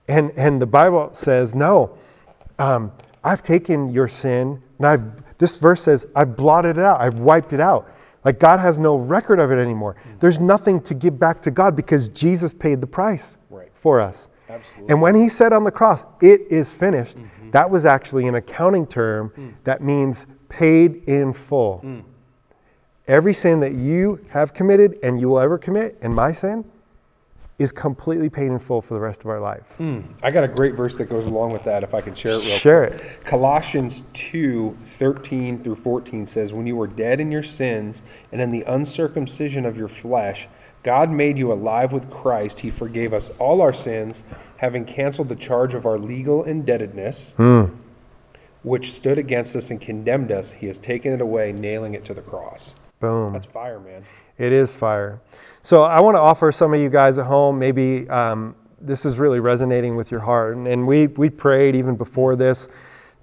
And, 0.08 0.32
and 0.36 0.62
the 0.62 0.66
Bible 0.66 1.10
says, 1.14 1.56
no, 1.56 1.98
um, 2.60 2.92
I've 3.24 3.44
taken 3.44 3.90
your 3.90 4.08
sin, 4.08 4.62
and 4.78 4.88
I've, 4.88 5.38
this 5.38 5.58
verse 5.58 5.84
says, 5.84 6.08
I've 6.16 6.36
blotted 6.36 6.78
it 6.78 6.84
out, 6.84 7.02
I've 7.02 7.20
wiped 7.20 7.54
it 7.54 7.60
out. 7.60 7.90
Like 8.24 8.40
God 8.40 8.60
has 8.60 8.80
no 8.80 8.96
record 8.96 9.40
of 9.40 9.52
it 9.52 9.58
anymore. 9.58 9.96
Mm-hmm. 10.00 10.20
There's 10.20 10.40
nothing 10.40 10.82
to 10.82 10.94
give 10.94 11.20
back 11.20 11.42
to 11.44 11.52
God 11.52 11.76
because 11.76 12.10
Jesus 12.10 12.54
paid 12.54 12.82
the 12.82 12.88
price 12.88 13.38
Right. 13.50 13.70
for 13.74 14.00
us. 14.00 14.30
Absolutely. 14.48 14.92
And 14.92 15.02
when 15.02 15.16
he 15.16 15.30
said 15.30 15.54
on 15.54 15.64
the 15.64 15.72
cross, 15.72 16.06
it 16.22 16.42
is 16.52 16.74
finished, 16.74 17.18
mm-hmm. 17.18 17.52
that 17.52 17.70
was 17.70 17.86
actually 17.86 18.28
an 18.28 18.36
accounting 18.36 18.86
term 18.86 19.32
mm. 19.36 19.54
that 19.64 19.82
means 19.82 20.28
paid 20.50 21.04
in 21.08 21.32
full. 21.32 21.82
Mm. 21.84 22.04
Every 23.08 23.34
sin 23.34 23.60
that 23.62 23.74
you 23.74 24.24
have 24.30 24.54
committed 24.54 24.98
and 25.02 25.20
you 25.20 25.30
will 25.30 25.40
ever 25.40 25.58
commit, 25.58 25.98
and 26.02 26.14
my 26.14 26.32
sin, 26.32 26.66
is 27.62 27.72
completely 27.72 28.30
paid 28.30 28.48
in 28.48 28.58
full 28.58 28.82
for 28.82 28.96
the 28.96 29.00
rest 29.00 29.22
of 29.22 29.28
our 29.28 29.40
life. 29.40 29.78
Hmm. 29.78 30.02
I 30.24 30.32
got 30.32 30.44
a 30.44 30.48
great 30.48 30.74
verse 30.74 30.96
that 30.96 31.06
goes 31.06 31.28
along 31.28 31.52
with 31.52 31.64
that 31.66 31.84
if 31.84 31.94
I 31.94 32.02
can 32.02 32.16
share 32.16 32.32
it 32.32 32.44
real 32.44 32.58
Share 32.58 32.88
quick. 32.88 33.02
it. 33.02 33.24
Colossians 33.24 34.02
2 34.14 34.76
13 34.86 35.64
through 35.64 35.76
14 35.76 36.26
says, 36.26 36.54
When 36.54 36.66
you 36.66 36.76
were 36.76 36.88
dead 36.88 37.20
in 37.20 37.32
your 37.32 37.44
sins 37.44 38.02
and 38.32 38.42
in 38.42 38.50
the 38.50 38.64
uncircumcision 38.64 39.66
of 39.66 39.78
your 39.78 39.88
flesh, 39.88 40.48
God 40.82 41.12
made 41.12 41.38
you 41.38 41.54
alive 41.54 41.94
with 41.94 42.10
Christ. 42.10 42.62
He 42.62 42.72
forgave 42.72 43.14
us 43.14 43.30
all 43.38 43.62
our 43.62 43.74
sins, 43.74 44.24
having 44.58 44.84
canceled 44.84 45.30
the 45.30 45.36
charge 45.36 45.76
of 45.76 45.86
our 45.86 46.00
legal 46.00 46.44
indebtedness, 46.44 47.34
hmm. 47.38 47.66
which 48.64 48.92
stood 48.92 49.20
against 49.20 49.56
us 49.56 49.70
and 49.70 49.80
condemned 49.80 50.32
us. 50.32 50.50
He 50.50 50.66
has 50.66 50.80
taken 50.80 51.14
it 51.14 51.22
away, 51.22 51.52
nailing 51.52 51.94
it 51.94 52.04
to 52.06 52.16
the 52.16 52.22
cross. 52.22 52.74
Boom. 53.02 53.34
That's 53.34 53.46
fire, 53.46 53.80
man. 53.80 54.06
It 54.38 54.54
is 54.54 54.74
fire. 54.74 55.20
So 55.64 55.84
I 55.84 56.00
want 56.00 56.16
to 56.16 56.22
offer 56.22 56.52
some 56.52 56.74
of 56.74 56.80
you 56.80 56.90
guys 56.90 57.18
at 57.18 57.26
home, 57.26 57.60
maybe 57.60 58.08
um, 58.10 58.56
this 58.80 59.06
is 59.06 59.18
really 59.20 59.40
resonating 59.40 59.96
with 59.96 60.12
your 60.12 60.22
heart. 60.22 60.56
And, 60.56 60.68
and 60.68 60.88
we, 60.88 61.08
we 61.08 61.30
prayed 61.30 61.76
even 61.76 61.96
before 61.96 62.36
this 62.36 62.70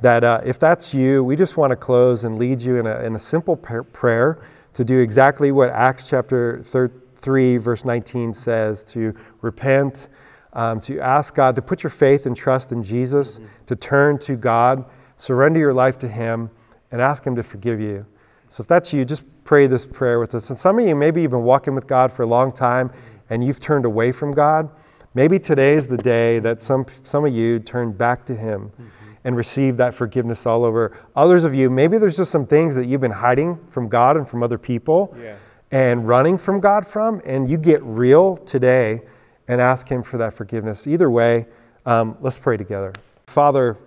that 0.00 0.22
uh, 0.22 0.40
if 0.44 0.58
that's 0.58 0.94
you, 0.94 1.24
we 1.24 1.34
just 1.34 1.56
want 1.56 1.70
to 1.70 1.76
close 1.76 2.24
and 2.24 2.38
lead 2.38 2.60
you 2.60 2.76
in 2.76 2.86
a, 2.86 3.00
in 3.00 3.16
a 3.16 3.18
simple 3.18 3.56
pr- 3.56 3.82
prayer 3.82 4.40
to 4.74 4.84
do 4.84 5.00
exactly 5.00 5.50
what 5.50 5.70
Acts 5.70 6.08
chapter 6.08 6.62
thir- 6.62 6.92
3, 7.16 7.56
verse 7.56 7.84
19 7.84 8.32
says 8.32 8.84
to 8.84 9.14
repent, 9.40 10.08
um, 10.52 10.80
to 10.82 11.00
ask 11.00 11.34
God 11.34 11.56
to 11.56 11.62
put 11.62 11.82
your 11.82 11.90
faith 11.90 12.26
and 12.26 12.36
trust 12.36 12.70
in 12.70 12.82
Jesus, 12.82 13.40
to 13.66 13.74
turn 13.74 14.18
to 14.20 14.36
God, 14.36 14.84
surrender 15.16 15.58
your 15.58 15.74
life 15.74 15.98
to 16.00 16.08
Him, 16.08 16.50
and 16.92 17.00
ask 17.00 17.24
Him 17.24 17.34
to 17.34 17.42
forgive 17.42 17.80
you. 17.80 18.06
So 18.50 18.62
if 18.62 18.68
that's 18.68 18.92
you, 18.92 19.04
just 19.04 19.24
pray 19.48 19.66
this 19.66 19.86
prayer 19.86 20.20
with 20.20 20.34
us. 20.34 20.50
And 20.50 20.58
some 20.58 20.78
of 20.78 20.86
you, 20.86 20.94
maybe 20.94 21.22
you've 21.22 21.30
been 21.30 21.42
walking 21.42 21.74
with 21.74 21.86
God 21.86 22.12
for 22.12 22.22
a 22.22 22.26
long 22.26 22.52
time 22.52 22.92
and 23.30 23.42
you've 23.42 23.58
turned 23.58 23.86
away 23.86 24.12
from 24.12 24.30
God. 24.30 24.68
Maybe 25.14 25.38
today 25.38 25.72
is 25.72 25.86
the 25.86 25.96
day 25.96 26.38
that 26.40 26.60
some, 26.60 26.84
some 27.02 27.24
of 27.24 27.32
you 27.34 27.58
turn 27.58 27.92
back 27.92 28.26
to 28.26 28.36
Him 28.36 28.70
and 29.24 29.38
receive 29.38 29.78
that 29.78 29.94
forgiveness 29.94 30.44
all 30.44 30.66
over. 30.66 30.94
Others 31.16 31.44
of 31.44 31.54
you, 31.54 31.70
maybe 31.70 31.96
there's 31.96 32.18
just 32.18 32.30
some 32.30 32.46
things 32.46 32.74
that 32.74 32.88
you've 32.88 33.00
been 33.00 33.10
hiding 33.10 33.58
from 33.70 33.88
God 33.88 34.18
and 34.18 34.28
from 34.28 34.42
other 34.42 34.58
people 34.58 35.16
Yeah. 35.18 35.36
and 35.70 36.06
running 36.06 36.36
from 36.36 36.60
God 36.60 36.86
from, 36.86 37.22
and 37.24 37.48
you 37.48 37.56
get 37.56 37.82
real 37.82 38.36
today 38.36 39.00
and 39.48 39.62
ask 39.62 39.88
Him 39.88 40.02
for 40.02 40.18
that 40.18 40.34
forgiveness. 40.34 40.86
Either 40.86 41.10
way, 41.10 41.46
um, 41.86 42.18
let's 42.20 42.36
pray 42.36 42.58
together. 42.58 42.92
Father, 43.26 43.78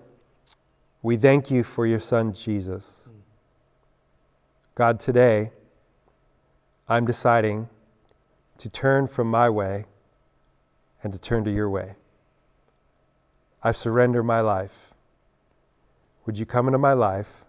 we 1.03 1.17
thank 1.17 1.51
you 1.51 1.63
for 1.63 1.85
your 1.85 1.99
Son, 1.99 2.33
Jesus. 2.33 3.00
God, 4.73 5.01
today, 5.01 5.51
I'm 6.87 7.05
deciding 7.05 7.67
to 8.57 8.69
turn 8.69 9.07
from 9.07 9.29
my 9.29 9.49
way 9.49 9.83
and 11.03 11.11
to 11.11 11.19
turn 11.19 11.43
to 11.43 11.51
your 11.51 11.69
way. 11.69 11.95
I 13.61 13.73
surrender 13.73 14.23
my 14.23 14.39
life. 14.39 14.93
Would 16.25 16.37
you 16.37 16.45
come 16.45 16.67
into 16.67 16.77
my 16.77 16.93
life? 16.93 17.43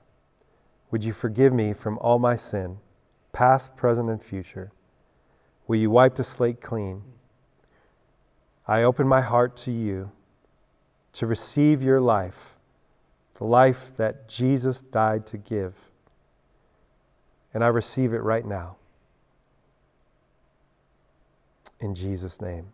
Would 0.90 1.04
you 1.04 1.12
forgive 1.12 1.52
me 1.52 1.72
from 1.72 1.96
all 1.98 2.18
my 2.18 2.35
sin, 2.35 2.78
past, 3.32 3.76
present, 3.76 4.11
and 4.11 4.22
future? 4.22 4.72
Will 5.68 5.76
you 5.76 5.90
wipe 5.90 6.16
the 6.16 6.24
slate 6.24 6.61
clean? 6.61 7.02
I 8.66 8.82
open 8.82 9.06
my 9.06 9.20
heart 9.20 9.56
to 9.58 9.70
you 9.70 10.11
to 11.12 11.26
receive 11.28 11.85
your 11.85 12.00
life, 12.00 12.56
the 13.35 13.44
life 13.44 13.96
that 13.96 14.28
Jesus 14.28 14.82
died 14.82 15.24
to 15.26 15.38
give. 15.38 15.91
And 17.54 17.62
I 17.62 17.68
receive 17.68 18.12
it 18.12 18.22
right 18.22 18.46
now. 18.46 18.76
In 21.80 21.94
Jesus' 21.94 22.40
name, 22.40 22.66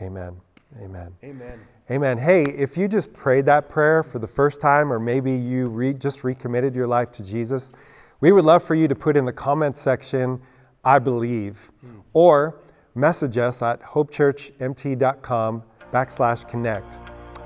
amen. 0.00 0.40
Amen. 0.80 1.14
Amen. 1.22 1.60
Amen. 1.90 2.18
Hey, 2.18 2.44
if 2.44 2.76
you 2.76 2.88
just 2.88 3.12
prayed 3.12 3.44
that 3.46 3.68
prayer 3.68 4.02
for 4.02 4.18
the 4.18 4.26
first 4.26 4.60
time, 4.60 4.92
or 4.92 4.98
maybe 4.98 5.32
you 5.32 5.68
re- 5.68 5.92
just 5.92 6.24
recommitted 6.24 6.74
your 6.74 6.86
life 6.86 7.12
to 7.12 7.24
Jesus, 7.24 7.72
we 8.20 8.32
would 8.32 8.44
love 8.44 8.62
for 8.62 8.74
you 8.74 8.88
to 8.88 8.94
put 8.94 9.16
in 9.16 9.24
the 9.24 9.32
comment 9.32 9.76
section, 9.76 10.40
I 10.84 10.98
believe, 10.98 11.70
hmm. 11.80 12.00
or 12.14 12.58
message 12.94 13.36
us 13.36 13.60
at 13.60 13.82
hopechurchmt.com 13.82 15.62
backslash 15.92 16.48
connect. 16.48 17.00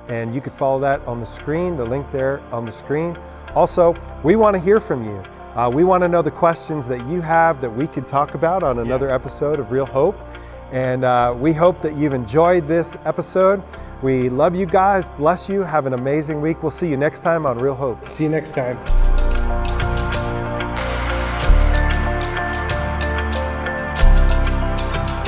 And 0.08 0.34
you 0.34 0.40
could 0.40 0.52
follow 0.52 0.80
that 0.80 1.00
on 1.00 1.20
the 1.20 1.26
screen, 1.26 1.76
the 1.76 1.84
link 1.84 2.10
there 2.10 2.40
on 2.52 2.64
the 2.64 2.72
screen. 2.72 3.18
Also, 3.54 3.94
we 4.22 4.36
want 4.36 4.54
to 4.54 4.62
hear 4.62 4.80
from 4.80 5.04
you. 5.04 5.22
Uh, 5.58 5.68
we 5.68 5.82
want 5.82 6.04
to 6.04 6.08
know 6.08 6.22
the 6.22 6.30
questions 6.30 6.86
that 6.86 7.04
you 7.08 7.20
have 7.20 7.60
that 7.60 7.68
we 7.68 7.84
could 7.84 8.06
talk 8.06 8.34
about 8.34 8.62
on 8.62 8.78
another 8.78 9.10
episode 9.10 9.58
of 9.58 9.72
Real 9.72 9.86
Hope. 9.86 10.16
And 10.70 11.02
uh, 11.02 11.34
we 11.36 11.52
hope 11.52 11.82
that 11.82 11.96
you've 11.96 12.12
enjoyed 12.12 12.68
this 12.68 12.96
episode. 13.04 13.60
We 14.00 14.28
love 14.28 14.54
you 14.54 14.66
guys. 14.66 15.08
Bless 15.08 15.48
you. 15.48 15.62
Have 15.62 15.86
an 15.86 15.94
amazing 15.94 16.40
week. 16.40 16.62
We'll 16.62 16.70
see 16.70 16.88
you 16.88 16.96
next 16.96 17.24
time 17.24 17.44
on 17.44 17.58
Real 17.58 17.74
Hope. 17.74 18.08
See 18.08 18.22
you 18.22 18.30
next 18.30 18.52
time. 18.52 19.17